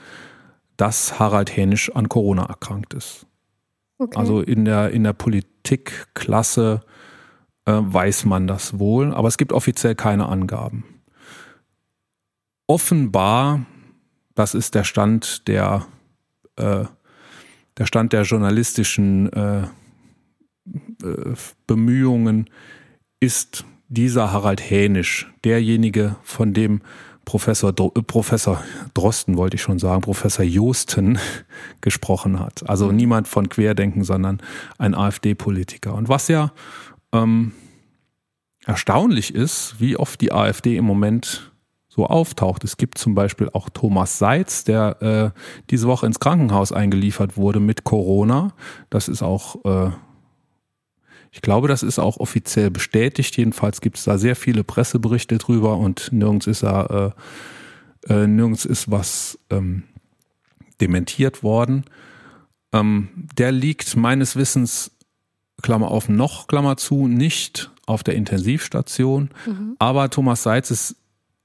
[0.77, 3.26] dass Harald Hänisch an Corona erkrankt ist.
[3.99, 4.17] Okay.
[4.17, 6.81] Also in der, in der Politikklasse
[7.65, 10.85] äh, weiß man das wohl, aber es gibt offiziell keine Angaben.
[12.67, 13.65] Offenbar,
[14.35, 15.87] das ist der Stand der,
[16.57, 16.85] äh,
[17.77, 21.35] der Stand der journalistischen äh, äh,
[21.65, 22.49] Bemühungen,
[23.19, 26.81] ist dieser Harald Hänisch derjenige, von dem
[27.27, 28.63] Professor, Dro- äh, Professor
[28.93, 31.19] Drosten, wollte ich schon sagen, Professor Josten
[31.81, 32.67] gesprochen hat.
[32.69, 34.41] Also niemand von Querdenken, sondern
[34.77, 35.93] ein AfD-Politiker.
[35.93, 36.53] Und was ja
[37.11, 37.51] ähm,
[38.65, 41.51] erstaunlich ist, wie oft die AfD im Moment
[41.89, 42.63] so auftaucht.
[42.63, 47.59] Es gibt zum Beispiel auch Thomas Seitz, der äh, diese Woche ins Krankenhaus eingeliefert wurde
[47.59, 48.53] mit Corona.
[48.89, 49.91] Das ist auch äh,
[51.31, 53.37] ich glaube, das ist auch offiziell bestätigt.
[53.37, 57.13] Jedenfalls gibt es da sehr viele Presseberichte drüber und nirgends ist er,
[58.07, 59.83] äh, äh, nirgends ist was ähm,
[60.81, 61.85] dementiert worden.
[62.73, 64.91] Ähm, der liegt meines Wissens,
[65.61, 69.29] Klammer auf noch, Klammer zu, nicht auf der Intensivstation.
[69.79, 70.97] Aber Thomas Seitz ist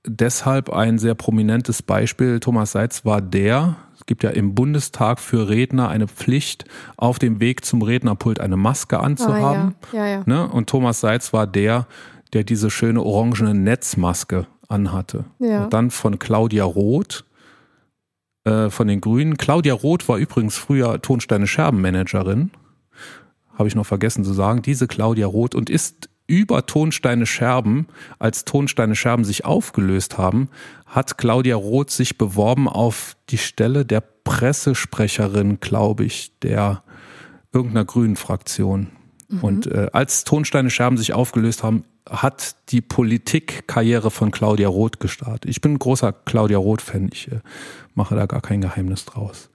[0.07, 2.41] deshalb ein sehr prominentes Beispiel.
[2.41, 6.65] Thomas Seitz war der, es gibt ja im Bundestag für Redner eine Pflicht,
[6.97, 9.77] auf dem Weg zum Rednerpult eine Maske anzuhaben.
[9.93, 10.23] Ah, ja, ja, ja.
[10.27, 10.49] Ne?
[10.49, 11.87] Und Thomas Seitz war der,
[12.33, 15.27] der diese schöne orangene Netzmaske anhatte.
[15.63, 17.25] Und dann von Claudia Roth,
[18.43, 19.37] äh, von den Grünen.
[19.37, 22.51] Claudia Roth war übrigens früher Tonsteine Scherben-Managerin.
[23.55, 24.63] Habe ich noch vergessen zu sagen.
[24.63, 27.87] Diese Claudia Roth und ist über Tonsteine Scherben,
[28.19, 30.49] als Tonsteine Scherben sich aufgelöst haben,
[30.87, 36.83] hat Claudia Roth sich beworben auf die Stelle der Pressesprecherin, glaube ich, der
[37.53, 38.89] irgendeiner grünen Fraktion.
[39.41, 45.47] Und äh, als Tonsteine Scherben sich aufgelöst haben, hat die Politikkarriere von Claudia Roth gestartet.
[45.47, 47.41] Ich bin ein großer Claudia Roth-Fan, ich äh,
[47.95, 49.51] mache da gar kein Geheimnis draus.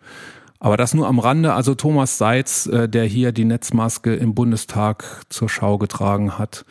[0.60, 1.54] Aber das nur am Rande.
[1.54, 6.66] Also Thomas Seitz, äh, der hier die Netzmaske im Bundestag zur Schau getragen hat,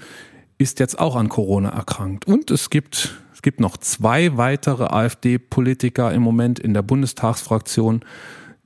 [0.58, 2.26] ist jetzt auch an Corona erkrankt.
[2.26, 8.04] Und es gibt, es gibt noch zwei weitere AfD-Politiker im Moment in der Bundestagsfraktion,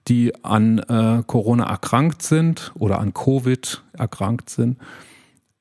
[0.09, 4.79] die an äh, Corona erkrankt sind oder an Covid erkrankt sind.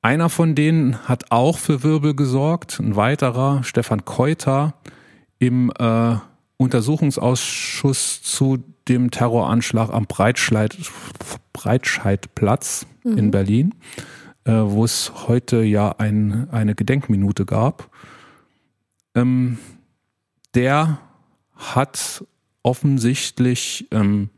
[0.02, 4.74] Einer von denen hat auch für Wirbel gesorgt, ein weiterer, Stefan Keuter,
[5.38, 6.16] im äh,
[6.60, 10.76] Untersuchungsausschuss zu dem Terroranschlag am Breitscheid,
[11.54, 13.16] Breitscheidplatz mhm.
[13.16, 13.74] in Berlin,
[14.44, 17.90] äh, wo es heute ja ein, eine Gedenkminute gab.
[19.14, 19.58] Ähm,
[20.54, 20.98] der
[21.56, 22.26] hat
[22.62, 24.28] offensichtlich, ähm,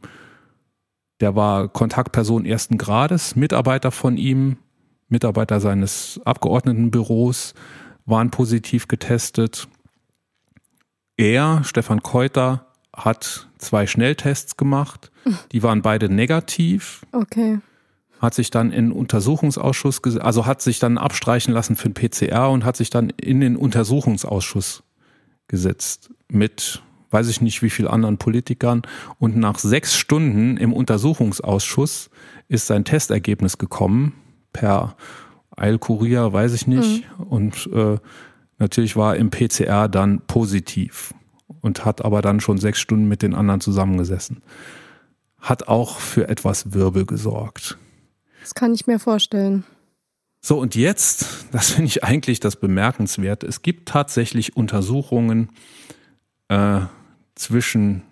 [1.21, 4.59] der war Kontaktperson ersten Grades, Mitarbeiter von ihm,
[5.09, 7.55] Mitarbeiter seines Abgeordnetenbüros
[8.07, 9.67] waren positiv getestet.
[11.23, 15.13] Er, Stefan Keuter, hat zwei Schnelltests gemacht.
[15.53, 17.07] Die waren beide negativ.
[17.13, 17.61] Okay.
[18.21, 22.65] Hat sich dann in Untersuchungsausschuss, also hat sich dann abstreichen lassen für den PCR und
[22.65, 24.83] hat sich dann in den Untersuchungsausschuss
[25.47, 28.83] gesetzt mit weiß ich nicht wie viel anderen Politikern.
[29.19, 32.09] Und nach sechs Stunden im Untersuchungsausschuss
[32.49, 34.15] ist sein Testergebnis gekommen
[34.55, 34.97] per
[35.55, 37.05] Eilkurier, weiß ich nicht.
[37.19, 37.25] Mhm.
[37.27, 37.99] Und äh,
[38.63, 41.13] natürlich war im PCR dann positiv
[41.61, 44.41] und hat aber dann schon sechs Stunden mit den anderen zusammengesessen.
[45.39, 47.77] Hat auch für etwas Wirbel gesorgt.
[48.41, 49.65] Das kann ich mir vorstellen.
[50.41, 55.51] So, und jetzt, das finde ich eigentlich das Bemerkenswerte, es gibt tatsächlich Untersuchungen
[56.49, 56.81] äh,
[57.35, 58.03] zwischen,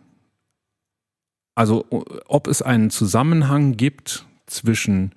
[1.54, 1.86] also
[2.26, 5.12] ob es einen Zusammenhang gibt zwischen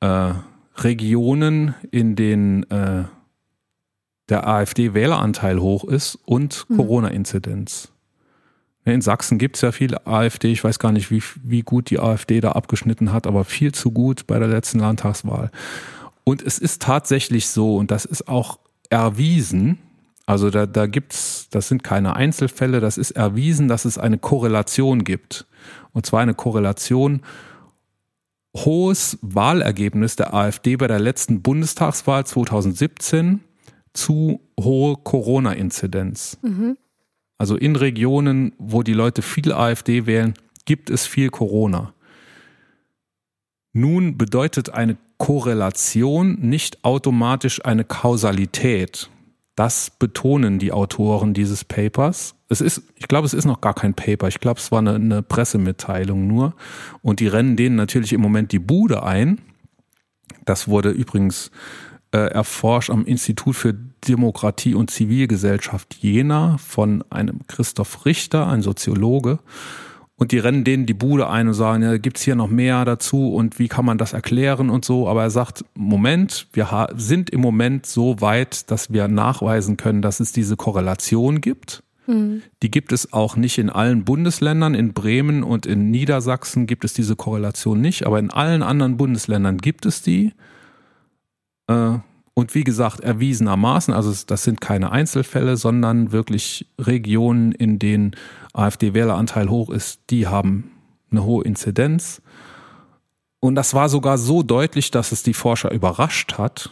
[0.00, 0.32] äh,
[0.76, 3.04] Regionen, in denen äh,
[4.30, 6.76] der AfD-Wähleranteil hoch ist und mhm.
[6.76, 7.90] Corona-Inzidenz.
[8.84, 10.50] In Sachsen gibt es ja viel AfD.
[10.50, 13.90] Ich weiß gar nicht, wie, wie gut die AfD da abgeschnitten hat, aber viel zu
[13.90, 15.50] gut bei der letzten Landtagswahl.
[16.24, 18.58] Und es ist tatsächlich so, und das ist auch
[18.88, 19.78] erwiesen,
[20.26, 25.04] also da, da gibt's, das sind keine Einzelfälle, das ist erwiesen, dass es eine Korrelation
[25.04, 25.46] gibt.
[25.92, 27.22] Und zwar eine Korrelation
[28.56, 33.40] hohes Wahlergebnis der AfD bei der letzten Bundestagswahl 2017
[33.92, 36.38] zu hohe Corona-Inzidenz.
[36.42, 36.76] Mhm.
[37.38, 40.34] Also in Regionen, wo die Leute viel AfD wählen,
[40.66, 41.94] gibt es viel Corona.
[43.72, 49.10] Nun bedeutet eine Korrelation nicht automatisch eine Kausalität.
[49.54, 52.34] Das betonen die Autoren dieses Papers.
[52.48, 54.28] Es ist, ich glaube, es ist noch gar kein Paper.
[54.28, 56.54] Ich glaube, es war eine, eine Pressemitteilung nur.
[57.02, 59.40] Und die rennen denen natürlich im Moment die Bude ein.
[60.46, 61.50] Das wurde übrigens
[62.12, 63.74] äh, erforscht am Institut für
[64.08, 69.38] Demokratie und Zivilgesellschaft Jena von einem Christoph Richter, ein Soziologe.
[70.16, 73.32] Und die rennen denen die Bude ein und sagen, ja, gibt's hier noch mehr dazu
[73.32, 75.08] und wie kann man das erklären und so.
[75.08, 80.20] Aber er sagt, Moment, wir sind im Moment so weit, dass wir nachweisen können, dass
[80.20, 81.82] es diese Korrelation gibt.
[82.06, 82.42] Mhm.
[82.62, 84.74] Die gibt es auch nicht in allen Bundesländern.
[84.74, 89.56] In Bremen und in Niedersachsen gibt es diese Korrelation nicht, aber in allen anderen Bundesländern
[89.56, 90.32] gibt es die.
[91.70, 91.98] Äh,
[92.34, 98.16] und wie gesagt, erwiesenermaßen, also das sind keine Einzelfälle, sondern wirklich Regionen, in denen
[98.52, 100.70] AfD-Wähleranteil hoch ist, die haben
[101.10, 102.22] eine hohe Inzidenz.
[103.40, 106.70] Und das war sogar so deutlich, dass es die Forscher überrascht hat.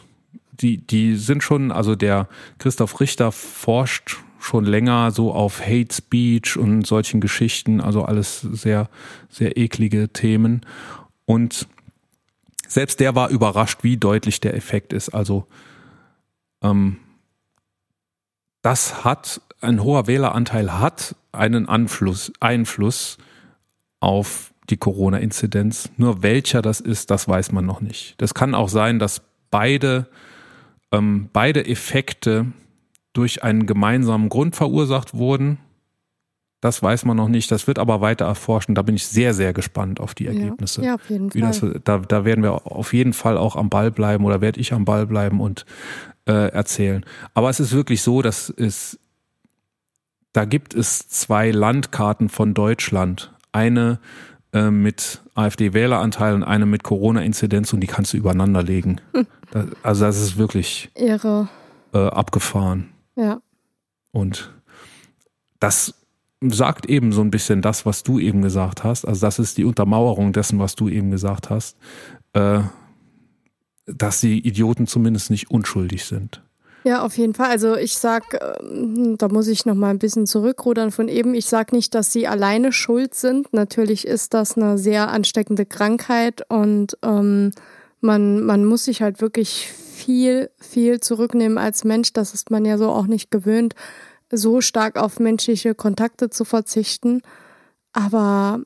[0.53, 2.28] Die, die sind schon, also der
[2.59, 8.88] Christoph Richter forscht schon länger so auf Hate Speech und solchen Geschichten, also alles sehr,
[9.28, 10.62] sehr eklige Themen.
[11.26, 11.66] Und
[12.69, 15.09] selbst der war überrascht, wie deutlich der Effekt ist.
[15.09, 15.47] Also
[16.62, 16.99] ähm,
[18.62, 23.19] das hat, ein hoher Wähleranteil hat einen Anfluss, Einfluss
[24.01, 25.91] auf die Corona-Inzidenz.
[25.97, 28.14] Nur welcher das ist, das weiß man noch nicht.
[28.19, 30.07] Das kann auch sein, dass beide,
[30.93, 32.47] ähm, beide Effekte
[33.12, 35.59] durch einen gemeinsamen Grund verursacht wurden.
[36.61, 37.50] Das weiß man noch nicht.
[37.52, 38.74] Das wird aber weiter erforschen.
[38.74, 40.80] Da bin ich sehr, sehr gespannt auf die Ergebnisse.
[40.80, 41.40] Ja, ja auf jeden Fall.
[41.40, 44.72] Das, da, da werden wir auf jeden Fall auch am Ball bleiben oder werde ich
[44.72, 45.66] am Ball bleiben und
[46.26, 47.04] äh, erzählen.
[47.34, 48.98] Aber es ist wirklich so, dass es,
[50.32, 53.32] da gibt es zwei Landkarten von Deutschland.
[53.52, 54.00] Eine
[54.52, 59.00] äh, mit AfD-Wähleranteil und eine mit Corona-Inzidenz und die kannst du übereinander legen.
[59.50, 61.48] Das, also das ist wirklich Irre.
[61.94, 62.90] Äh, abgefahren.
[63.16, 63.40] Ja.
[64.12, 64.52] Und
[65.59, 65.94] das
[66.41, 69.05] sagt eben so ein bisschen das, was du eben gesagt hast.
[69.05, 71.76] Also das ist die Untermauerung dessen, was du eben gesagt hast,
[72.32, 72.61] äh,
[73.86, 76.43] dass die Idioten zumindest nicht unschuldig sind.
[76.84, 77.51] Ja, auf jeden Fall.
[77.51, 81.34] Also ich sag, ähm, da muss ich noch mal ein bisschen zurückrudern von eben.
[81.34, 83.53] Ich sag nicht, dass sie alleine schuld sind.
[83.53, 87.51] Natürlich ist das eine sehr ansteckende Krankheit und ähm,
[88.01, 92.12] man, man muss sich halt wirklich viel, viel zurücknehmen als Mensch.
[92.12, 93.74] Das ist man ja so auch nicht gewöhnt
[94.31, 97.22] so stark auf menschliche Kontakte zu verzichten.
[97.93, 98.62] Aber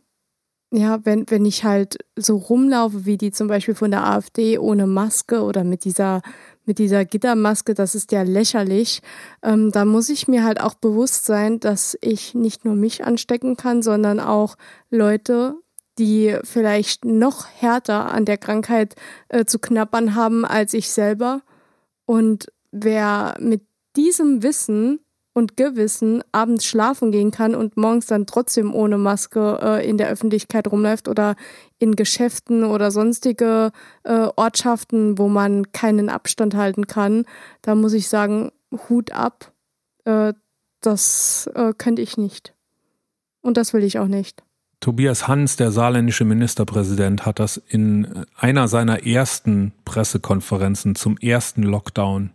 [0.72, 4.86] ja, wenn, wenn ich halt so rumlaufe, wie die zum Beispiel von der AfD ohne
[4.86, 6.22] Maske oder mit dieser,
[6.64, 9.02] mit dieser Gittermaske, das ist ja lächerlich,
[9.42, 13.56] ähm, da muss ich mir halt auch bewusst sein, dass ich nicht nur mich anstecken
[13.56, 14.56] kann, sondern auch
[14.88, 15.56] Leute,
[15.98, 18.96] die vielleicht noch härter an der Krankheit
[19.28, 21.42] äh, zu knappern haben als ich selber.
[22.06, 23.60] Und wer mit
[23.94, 25.00] diesem Wissen
[25.34, 30.08] und Gewissen abends schlafen gehen kann und morgens dann trotzdem ohne Maske äh, in der
[30.08, 31.36] Öffentlichkeit rumläuft oder
[31.78, 33.72] in Geschäften oder sonstige
[34.04, 37.24] äh, Ortschaften, wo man keinen Abstand halten kann,
[37.62, 38.52] da muss ich sagen,
[38.88, 39.52] Hut ab.
[40.04, 40.34] Äh,
[40.80, 42.54] das äh, könnte ich nicht.
[43.40, 44.42] Und das will ich auch nicht.
[44.80, 52.30] Tobias Hans, der saarländische Ministerpräsident, hat das in einer seiner ersten Pressekonferenzen zum ersten Lockdown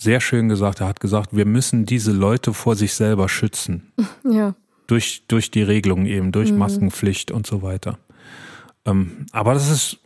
[0.00, 0.80] sehr schön gesagt.
[0.80, 3.92] Er hat gesagt, wir müssen diese Leute vor sich selber schützen.
[4.24, 4.54] Ja.
[4.86, 6.58] Durch, durch die Regelungen eben, durch mhm.
[6.58, 7.98] Maskenpflicht und so weiter.
[8.84, 9.98] Ähm, aber das ist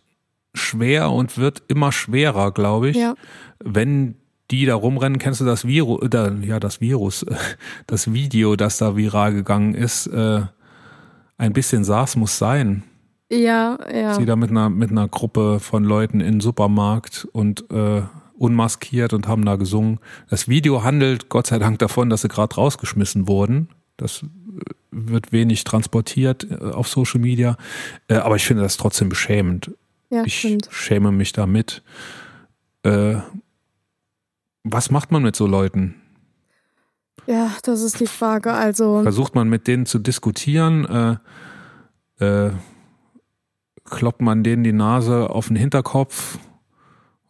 [0.55, 3.15] schwer und wird immer schwerer, glaube ich, ja.
[3.63, 4.17] wenn
[4.51, 5.19] die da rumrennen.
[5.19, 7.25] Kennst du das Virus, äh, ja, das Virus,
[7.87, 10.43] das Video, das da viral gegangen ist, äh,
[11.39, 12.85] ein bisschen SARS muss sein.
[13.31, 14.15] Ja, ja.
[14.15, 18.03] Sie da mit einer, mit einer Gruppe von Leuten in den Supermarkt und äh,
[18.37, 20.01] unmaskiert und haben da gesungen.
[20.29, 23.69] Das Video handelt Gott sei Dank davon, dass sie gerade rausgeschmissen wurden.
[23.97, 24.27] Das äh,
[24.91, 27.57] wird wenig transportiert äh, auf Social Media.
[28.09, 29.71] Äh, aber ich finde das trotzdem beschämend.
[30.11, 30.69] Ja, ich stimmt.
[30.71, 31.83] schäme mich damit.
[34.63, 35.95] Was macht man mit so Leuten?
[37.27, 38.53] Ja, das ist die Frage.
[38.53, 41.19] Also versucht man mit denen zu diskutieren?
[42.21, 42.51] Äh, äh,
[43.85, 46.39] kloppt man denen die Nase auf den Hinterkopf?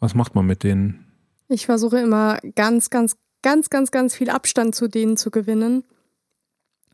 [0.05, 1.07] Was macht man mit denen?
[1.49, 5.83] Ich versuche immer ganz, ganz, ganz, ganz, ganz viel Abstand zu denen zu gewinnen.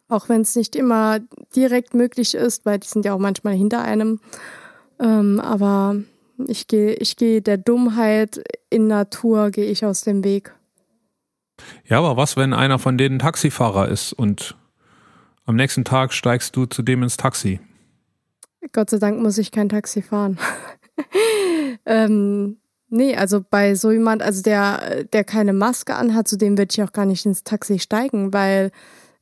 [0.07, 1.19] Auch wenn es nicht immer
[1.57, 4.21] direkt möglich ist, weil die sind ja auch manchmal hinter einem.
[5.01, 5.97] Ähm, aber
[6.47, 10.55] ich gehe, ich gehe der Dummheit in Natur, gehe ich aus dem Weg.
[11.87, 14.57] Ja, aber was, wenn einer von denen Taxifahrer ist und
[15.47, 17.59] am nächsten Tag steigst du zu dem ins Taxi?
[18.71, 20.39] Gott sei Dank muss ich kein Taxi fahren.
[21.87, 22.59] ähm,
[22.91, 26.83] nee, also bei so jemand, also der, der keine Maske anhat, zu dem würde ich
[26.83, 28.71] auch gar nicht ins Taxi steigen, weil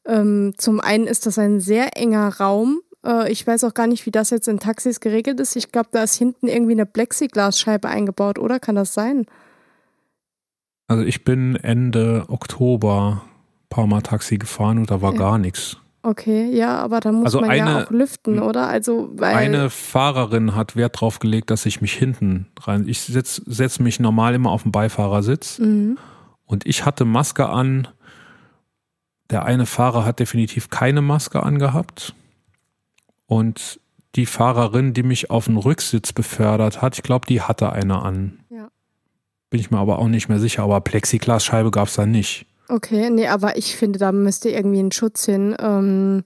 [0.06, 2.80] ähm, zum einen ist das ein sehr enger Raum.
[3.04, 5.54] Äh, ich weiß auch gar nicht, wie das jetzt in Taxis geregelt ist.
[5.54, 8.58] Ich glaube, da ist hinten irgendwie eine Plexiglasscheibe eingebaut, oder?
[8.58, 9.26] Kann das sein?
[10.88, 15.18] Also ich bin Ende Oktober ein paar Mal Taxi gefahren und da war ja.
[15.18, 15.76] gar nichts.
[16.09, 18.66] Okay, ja, aber da muss also man eine, ja auch lüften, oder?
[18.66, 22.88] Also, eine Fahrerin hat Wert drauf gelegt, dass ich mich hinten rein.
[22.88, 25.98] Ich setze setz mich normal immer auf den Beifahrersitz mhm.
[26.46, 27.88] und ich hatte Maske an.
[29.28, 32.14] Der eine Fahrer hat definitiv keine Maske angehabt.
[33.26, 33.78] Und
[34.14, 38.40] die Fahrerin, die mich auf den Rücksitz befördert hat, ich glaube, die hatte eine an.
[38.48, 38.70] Ja.
[39.50, 42.46] Bin ich mir aber auch nicht mehr sicher, aber Plexiglasscheibe gab es da nicht.
[42.68, 45.56] Okay, nee, aber ich finde, da müsste irgendwie ein Schutz hin.
[45.58, 46.24] Ähm,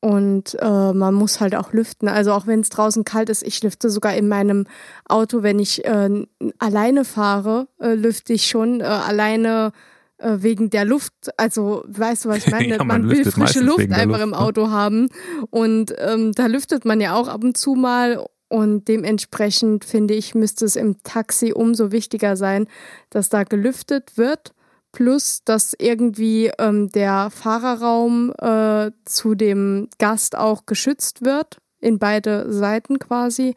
[0.00, 2.08] und äh, man muss halt auch lüften.
[2.08, 4.66] Also auch wenn es draußen kalt ist, ich lüfte sogar in meinem
[5.08, 6.26] Auto, wenn ich äh,
[6.58, 9.72] alleine fahre, äh, lüfte ich schon äh, alleine
[10.18, 11.12] äh, wegen der Luft.
[11.38, 12.68] Also weißt du, was ich meine?
[12.68, 14.38] ja, man, man will frische Luft einfach Luft, im ne?
[14.38, 15.08] Auto haben.
[15.50, 18.24] Und ähm, da lüftet man ja auch ab und zu mal.
[18.48, 22.68] Und dementsprechend finde ich, müsste es im Taxi umso wichtiger sein,
[23.10, 24.53] dass da gelüftet wird.
[24.94, 32.52] Plus, dass irgendwie ähm, der Fahrerraum äh, zu dem Gast auch geschützt wird, in beide
[32.52, 33.56] Seiten quasi.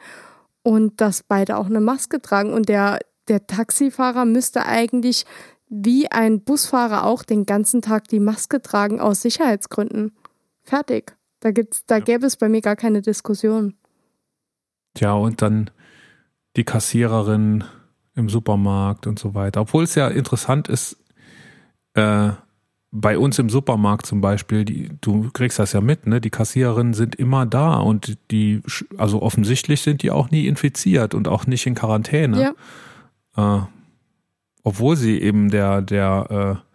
[0.64, 2.54] Und dass beide auch eine Maske tragen.
[2.54, 5.26] Und der, der Taxifahrer müsste eigentlich
[5.70, 10.14] wie ein Busfahrer auch den ganzen Tag die Maske tragen aus Sicherheitsgründen.
[10.64, 11.16] Fertig.
[11.40, 13.76] Da, gibt's, da gäbe es bei mir gar keine Diskussion.
[14.98, 15.70] Ja, und dann
[16.56, 17.64] die Kassiererin
[18.16, 19.62] im Supermarkt und so weiter.
[19.62, 20.98] Obwohl es ja interessant ist,
[21.98, 22.32] äh,
[22.92, 26.22] bei uns im Supermarkt zum Beispiel, die, du kriegst das ja mit, ne?
[26.22, 28.62] Die Kassiererinnen sind immer da und die,
[28.98, 32.54] also offensichtlich sind die auch nie infiziert und auch nicht in Quarantäne.
[33.36, 33.58] Ja.
[33.58, 33.62] Äh,
[34.64, 36.68] obwohl sie eben der, der äh,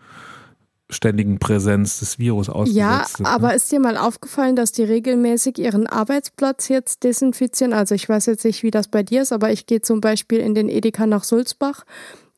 [0.92, 3.26] ständigen Präsenz des Virus ausgesetzt ja, sind.
[3.26, 3.34] Ja, ne?
[3.36, 7.72] aber ist dir mal aufgefallen, dass die regelmäßig ihren Arbeitsplatz jetzt desinfizieren?
[7.72, 10.38] Also ich weiß jetzt nicht, wie das bei dir ist, aber ich gehe zum Beispiel
[10.38, 11.84] in den Edeka nach Sulzbach.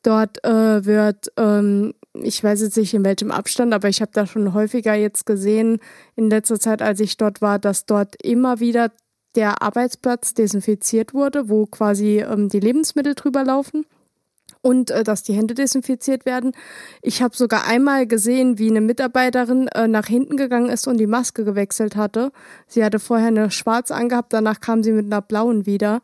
[0.05, 4.27] Dort äh, wird, ähm, ich weiß jetzt nicht in welchem Abstand, aber ich habe da
[4.27, 5.79] schon häufiger jetzt gesehen
[6.15, 8.93] in letzter Zeit, als ich dort war, dass dort immer wieder
[9.35, 13.87] der Arbeitsplatz desinfiziert wurde, wo quasi ähm, die Lebensmittel drüber laufen.
[14.61, 16.53] und äh, dass die Hände desinfiziert werden.
[17.03, 21.07] Ich habe sogar einmal gesehen, wie eine Mitarbeiterin äh, nach hinten gegangen ist und die
[21.07, 22.31] Maske gewechselt hatte.
[22.67, 26.03] Sie hatte vorher eine schwarz angehabt, danach kam sie mit einer blauen wieder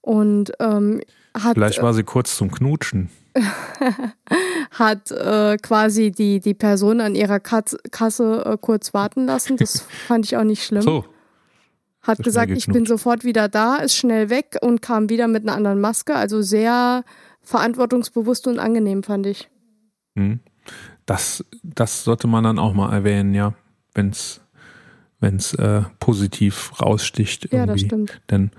[0.00, 1.00] und ähm,
[1.34, 1.54] hat.
[1.54, 3.10] Vielleicht war sie kurz zum Knutschen.
[4.70, 9.56] hat äh, quasi die, die Person an ihrer Katz, Kasse äh, kurz warten lassen.
[9.56, 10.82] Das fand ich auch nicht schlimm.
[10.82, 11.04] So.
[12.02, 15.42] Hat so gesagt, ich bin sofort wieder da, ist schnell weg und kam wieder mit
[15.42, 16.14] einer anderen Maske.
[16.14, 17.04] Also sehr
[17.42, 19.50] verantwortungsbewusst und angenehm, fand ich.
[20.16, 20.40] Hm.
[21.04, 23.54] Das, das sollte man dann auch mal erwähnen, ja,
[23.94, 24.40] wenn es
[25.20, 27.44] wenn's, äh, positiv raussticht.
[27.44, 27.56] Irgendwie.
[27.56, 28.20] Ja, das stimmt.
[28.30, 28.50] Denn,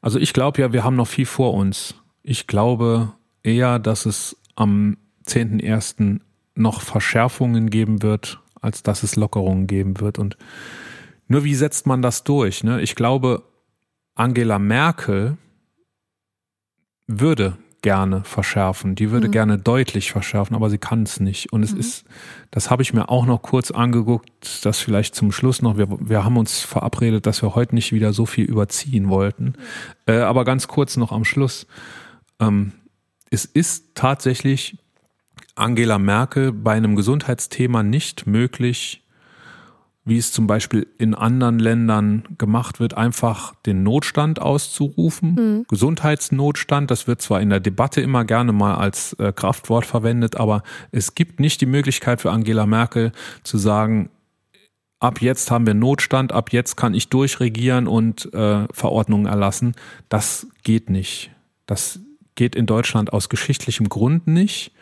[0.00, 1.94] also ich glaube ja, wir haben noch viel vor uns.
[2.22, 3.12] Ich glaube
[3.46, 6.20] eher, dass es am 10.01.
[6.54, 10.18] noch Verschärfungen geben wird, als dass es Lockerungen geben wird.
[10.18, 10.36] Und
[11.28, 12.64] nur wie setzt man das durch?
[12.64, 12.80] Ne?
[12.80, 13.42] Ich glaube,
[14.14, 15.36] Angela Merkel
[17.06, 18.96] würde gerne verschärfen.
[18.96, 19.32] Die würde mhm.
[19.32, 21.52] gerne deutlich verschärfen, aber sie kann es nicht.
[21.52, 21.80] Und es mhm.
[21.80, 22.04] ist,
[22.50, 25.76] das habe ich mir auch noch kurz angeguckt, das vielleicht zum Schluss noch.
[25.76, 29.44] Wir, wir haben uns verabredet, dass wir heute nicht wieder so viel überziehen wollten.
[29.44, 29.54] Mhm.
[30.06, 31.66] Äh, aber ganz kurz noch am Schluss.
[32.40, 32.72] Ähm,
[33.30, 34.78] es ist tatsächlich
[35.54, 39.02] Angela Merkel bei einem Gesundheitsthema nicht möglich,
[40.04, 45.34] wie es zum Beispiel in anderen Ländern gemacht wird, einfach den Notstand auszurufen.
[45.34, 45.64] Mhm.
[45.68, 50.62] Gesundheitsnotstand, das wird zwar in der Debatte immer gerne mal als äh, Kraftwort verwendet, aber
[50.92, 53.10] es gibt nicht die Möglichkeit für Angela Merkel
[53.42, 54.10] zu sagen,
[55.00, 59.74] ab jetzt haben wir Notstand, ab jetzt kann ich durchregieren und äh, Verordnungen erlassen.
[60.08, 61.32] Das geht nicht.
[61.66, 61.98] Das
[62.36, 64.72] geht in Deutschland aus geschichtlichem Grund nicht.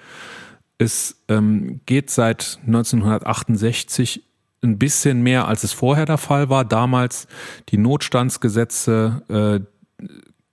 [0.76, 4.22] Es ähm, geht seit 1968
[4.62, 6.64] ein bisschen mehr, als es vorher der Fall war.
[6.64, 7.26] Damals
[7.68, 10.06] die Notstandsgesetze, äh,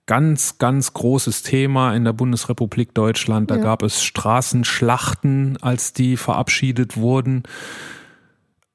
[0.06, 3.50] ganz, ganz großes Thema in der Bundesrepublik Deutschland.
[3.50, 3.62] Da ja.
[3.62, 7.44] gab es Straßenschlachten, als die verabschiedet wurden,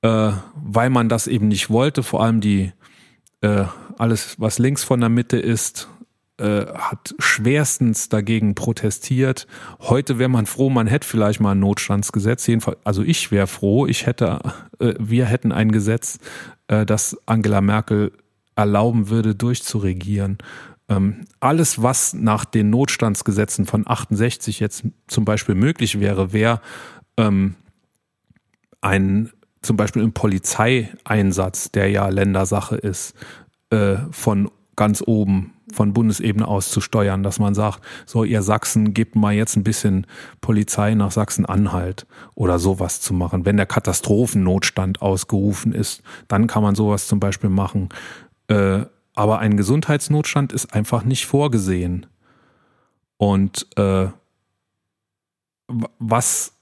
[0.02, 2.04] äh, weil man das eben nicht wollte.
[2.04, 2.74] Vor allem die
[3.42, 3.66] äh,
[3.98, 5.88] alles, was links von der Mitte ist,
[6.40, 9.48] äh, hat schwerstens dagegen protestiert.
[9.80, 12.46] Heute wäre man froh, man hätte vielleicht mal ein Notstandsgesetz.
[12.48, 14.40] Jedenfalls, also ich wäre froh, ich hätte,
[14.80, 16.20] äh, wir hätten ein Gesetz,
[16.68, 18.12] äh, das Angela Merkel
[18.56, 20.38] erlauben würde, durchzuregieren.
[20.90, 26.62] Ähm, alles, was nach den Notstandsgesetzen von 68 jetzt zum Beispiel möglich wäre, wäre
[27.18, 27.56] ähm,
[28.82, 29.32] ein
[29.62, 33.16] zum Beispiel ein Polizeieinsatz, der ja Ländersache ist,
[33.70, 38.94] äh, von ganz oben von Bundesebene aus zu steuern, dass man sagt, so ihr Sachsen
[38.94, 40.08] gebt mal jetzt ein bisschen
[40.42, 43.46] Polizei nach Sachsen-Anhalt oder sowas zu machen.
[43.46, 47.90] Wenn der Katastrophennotstand ausgerufen ist, dann kann man sowas zum Beispiel machen.
[48.48, 52.06] Äh, aber ein Gesundheitsnotstand ist einfach nicht vorgesehen.
[53.18, 54.08] Und äh,
[56.00, 56.54] was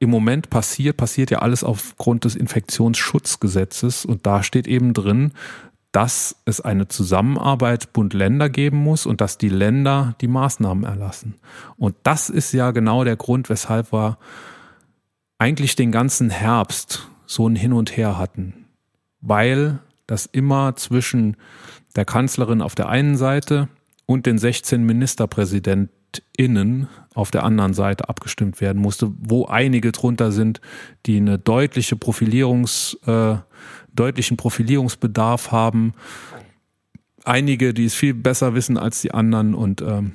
[0.00, 5.32] im Moment passiert, passiert ja alles aufgrund des Infektionsschutzgesetzes und da steht eben drin,
[5.92, 11.36] dass es eine Zusammenarbeit Bund-Länder geben muss und dass die Länder die Maßnahmen erlassen.
[11.76, 14.18] Und das ist ja genau der Grund, weshalb wir
[15.38, 18.66] eigentlich den ganzen Herbst so ein Hin und Her hatten.
[19.20, 21.36] Weil das immer zwischen
[21.96, 23.68] der Kanzlerin auf der einen Seite
[24.06, 30.60] und den 16 MinisterpräsidentInnen auf der anderen Seite abgestimmt werden musste, wo einige drunter sind,
[31.06, 33.38] die eine deutliche Profilierungs- äh,
[33.98, 35.94] deutlichen Profilierungsbedarf haben.
[37.24, 40.14] Einige, die es viel besser wissen als die anderen und ähm,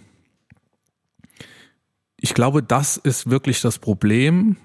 [2.25, 4.55] ich glaube, das ist wirklich das Problem.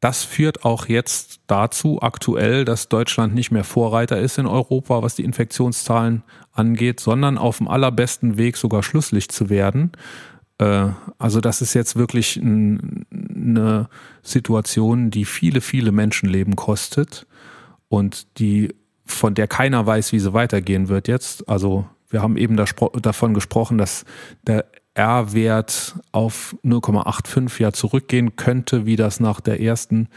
[0.00, 5.14] Das führt auch jetzt dazu aktuell, dass Deutschland nicht mehr Vorreiter ist in Europa, was
[5.14, 6.22] die Infektionszahlen
[6.52, 9.92] angeht, sondern auf dem allerbesten Weg sogar Schlusslicht zu werden.
[10.58, 10.88] Äh,
[11.18, 13.88] also das ist jetzt wirklich eine
[14.22, 17.26] Situation, die viele, viele Menschenleben kostet
[17.92, 18.74] und die,
[19.04, 21.46] von der keiner weiß, wie sie weitergehen wird jetzt.
[21.46, 24.06] Also wir haben eben davon gesprochen, dass
[24.46, 24.64] der
[24.94, 30.08] R-Wert auf 0,85 ja zurückgehen könnte, wie das nach der ersten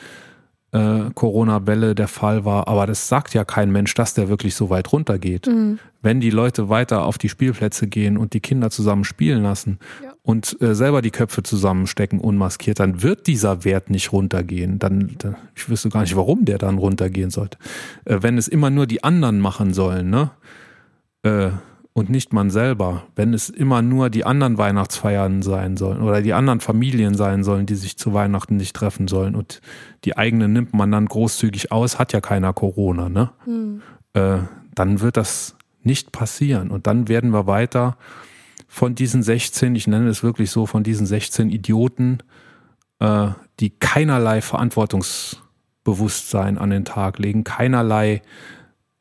[0.71, 2.69] äh, Corona-Welle der Fall war.
[2.69, 5.47] Aber das sagt ja kein Mensch, dass der wirklich so weit runtergeht.
[5.47, 5.79] Mhm.
[6.01, 10.13] Wenn die Leute weiter auf die Spielplätze gehen und die Kinder zusammen spielen lassen ja.
[10.25, 14.79] Und äh, selber die Köpfe zusammenstecken unmaskiert, dann wird dieser Wert nicht runtergehen.
[14.79, 17.59] Dann, dann ich wüsste gar nicht, warum der dann runtergehen sollte.
[18.05, 20.31] Äh, wenn es immer nur die anderen machen sollen, ne?
[21.21, 21.49] Äh,
[21.93, 26.33] und nicht man selber, wenn es immer nur die anderen Weihnachtsfeiern sein sollen oder die
[26.33, 29.61] anderen Familien sein sollen, die sich zu Weihnachten nicht treffen sollen und
[30.03, 33.29] die eigenen nimmt man dann großzügig aus, hat ja keiner Corona, ne?
[33.45, 33.81] Mhm.
[34.13, 34.39] Äh,
[34.73, 37.95] dann wird das nicht passieren und dann werden wir weiter
[38.67, 42.19] von diesen 16, ich nenne es wirklich so, von diesen 16 Idioten,
[42.99, 48.21] äh, die keinerlei Verantwortungsbewusstsein an den Tag legen, keinerlei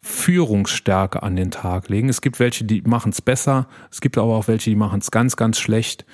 [0.03, 2.11] Führungsstärke an den Tag legen.
[2.11, 5.11] Es gibt welche, die machen es besser, es gibt aber auch welche, die machen es
[5.11, 6.05] ganz, ganz schlecht.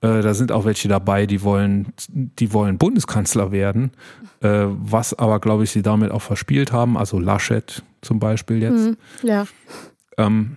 [0.00, 3.92] Äh, da sind auch welche dabei, die wollen, die wollen Bundeskanzler werden,
[4.40, 6.96] äh, was aber, glaube ich, sie damit auch verspielt haben.
[6.96, 8.86] Also Laschet zum Beispiel jetzt.
[8.86, 9.46] Mhm, ja.
[10.18, 10.56] Ähm,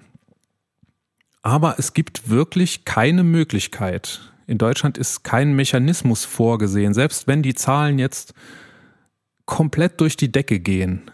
[1.41, 4.21] aber es gibt wirklich keine Möglichkeit.
[4.47, 6.93] In Deutschland ist kein Mechanismus vorgesehen.
[6.93, 8.33] Selbst wenn die Zahlen jetzt
[9.45, 11.11] komplett durch die Decke gehen,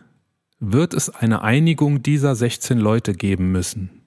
[0.60, 4.04] wird es eine Einigung dieser 16 Leute geben müssen,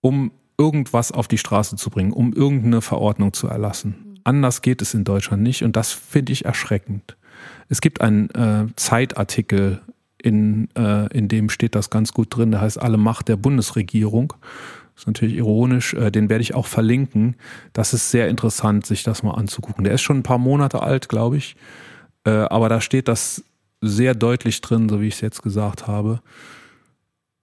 [0.00, 4.18] um irgendwas auf die Straße zu bringen, um irgendeine Verordnung zu erlassen.
[4.24, 7.16] Anders geht es in Deutschland nicht und das finde ich erschreckend.
[7.68, 9.80] Es gibt einen äh, Zeitartikel,
[10.22, 14.34] in, äh, in dem steht das ganz gut drin, der heißt Alle Macht der Bundesregierung.
[14.94, 17.36] Das ist natürlich ironisch, äh, den werde ich auch verlinken.
[17.72, 19.84] Das ist sehr interessant, sich das mal anzugucken.
[19.84, 21.56] Der ist schon ein paar Monate alt, glaube ich.
[22.24, 23.42] Äh, aber da steht das
[23.80, 26.20] sehr deutlich drin, so wie ich es jetzt gesagt habe.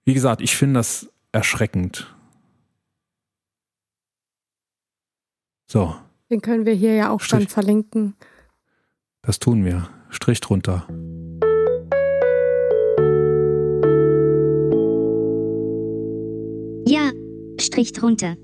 [0.04, 2.14] Wie gesagt, ich finde das erschreckend.
[5.66, 5.96] So.
[6.30, 7.40] Den können wir hier ja auch Strich.
[7.40, 8.14] dann verlinken.
[9.22, 9.88] Das tun wir.
[10.10, 10.86] Strich drunter.
[17.78, 18.36] Strich drunter.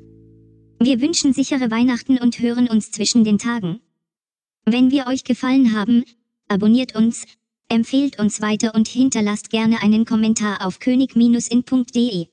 [0.78, 3.80] Wir wünschen sichere Weihnachten und hören uns zwischen den Tagen.
[4.64, 6.04] Wenn wir euch gefallen haben,
[6.46, 7.24] abonniert uns,
[7.68, 12.28] empfehlt uns weiter und hinterlasst gerne einen Kommentar auf könig-in.de.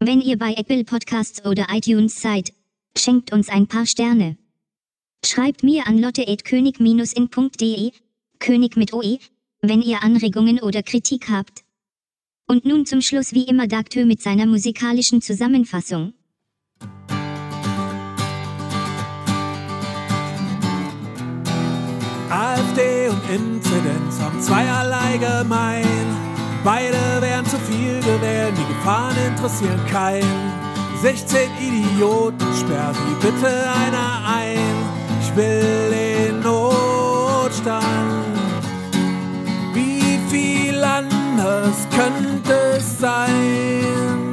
[0.00, 2.54] Wenn ihr bei Apple Podcasts oder iTunes seid,
[2.96, 4.38] schenkt uns ein paar Sterne.
[5.26, 7.92] Schreibt mir an lotte.könig-in.de,
[8.38, 9.18] König mit OE,
[9.60, 11.63] wenn ihr Anregungen oder Kritik habt.
[12.46, 16.12] Und nun zum Schluss wie immer Daktö mit seiner musikalischen Zusammenfassung.
[22.28, 25.84] AfD und Inzidenz haben zweierlei gemein.
[26.62, 30.52] Beide wären zu viel gewählt, die Gefahren interessieren keinen.
[31.00, 34.58] 16 Idioten, sperr sie bitte einer ein.
[35.22, 38.23] Ich will den Notstand.
[41.44, 44.32] Anders könnte es sein?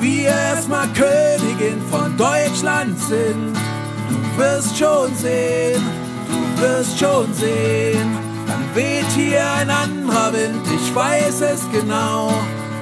[0.00, 3.56] Wir erstmal Königin von Deutschland sind.
[4.08, 5.82] Du wirst schon sehen,
[6.28, 8.32] du wirst schon sehen
[8.74, 12.32] weht hier ein anderer Wind, ich weiß es genau.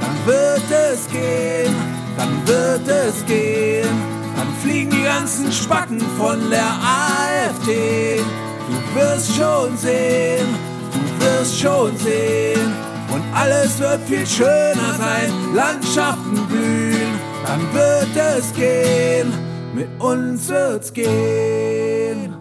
[0.01, 1.75] Dann wird es gehen,
[2.17, 4.20] dann wird es gehen.
[4.41, 8.23] Dann fliegen die ganzen Spacken von der AfD.
[8.67, 10.47] Du wirst schon sehen,
[10.95, 12.73] du wirst schon sehen.
[13.13, 17.21] Und alles wird viel schöner sein, Landschaften blühen.
[17.45, 19.31] Dann wird es gehen,
[19.75, 22.40] mit uns wird's gehen.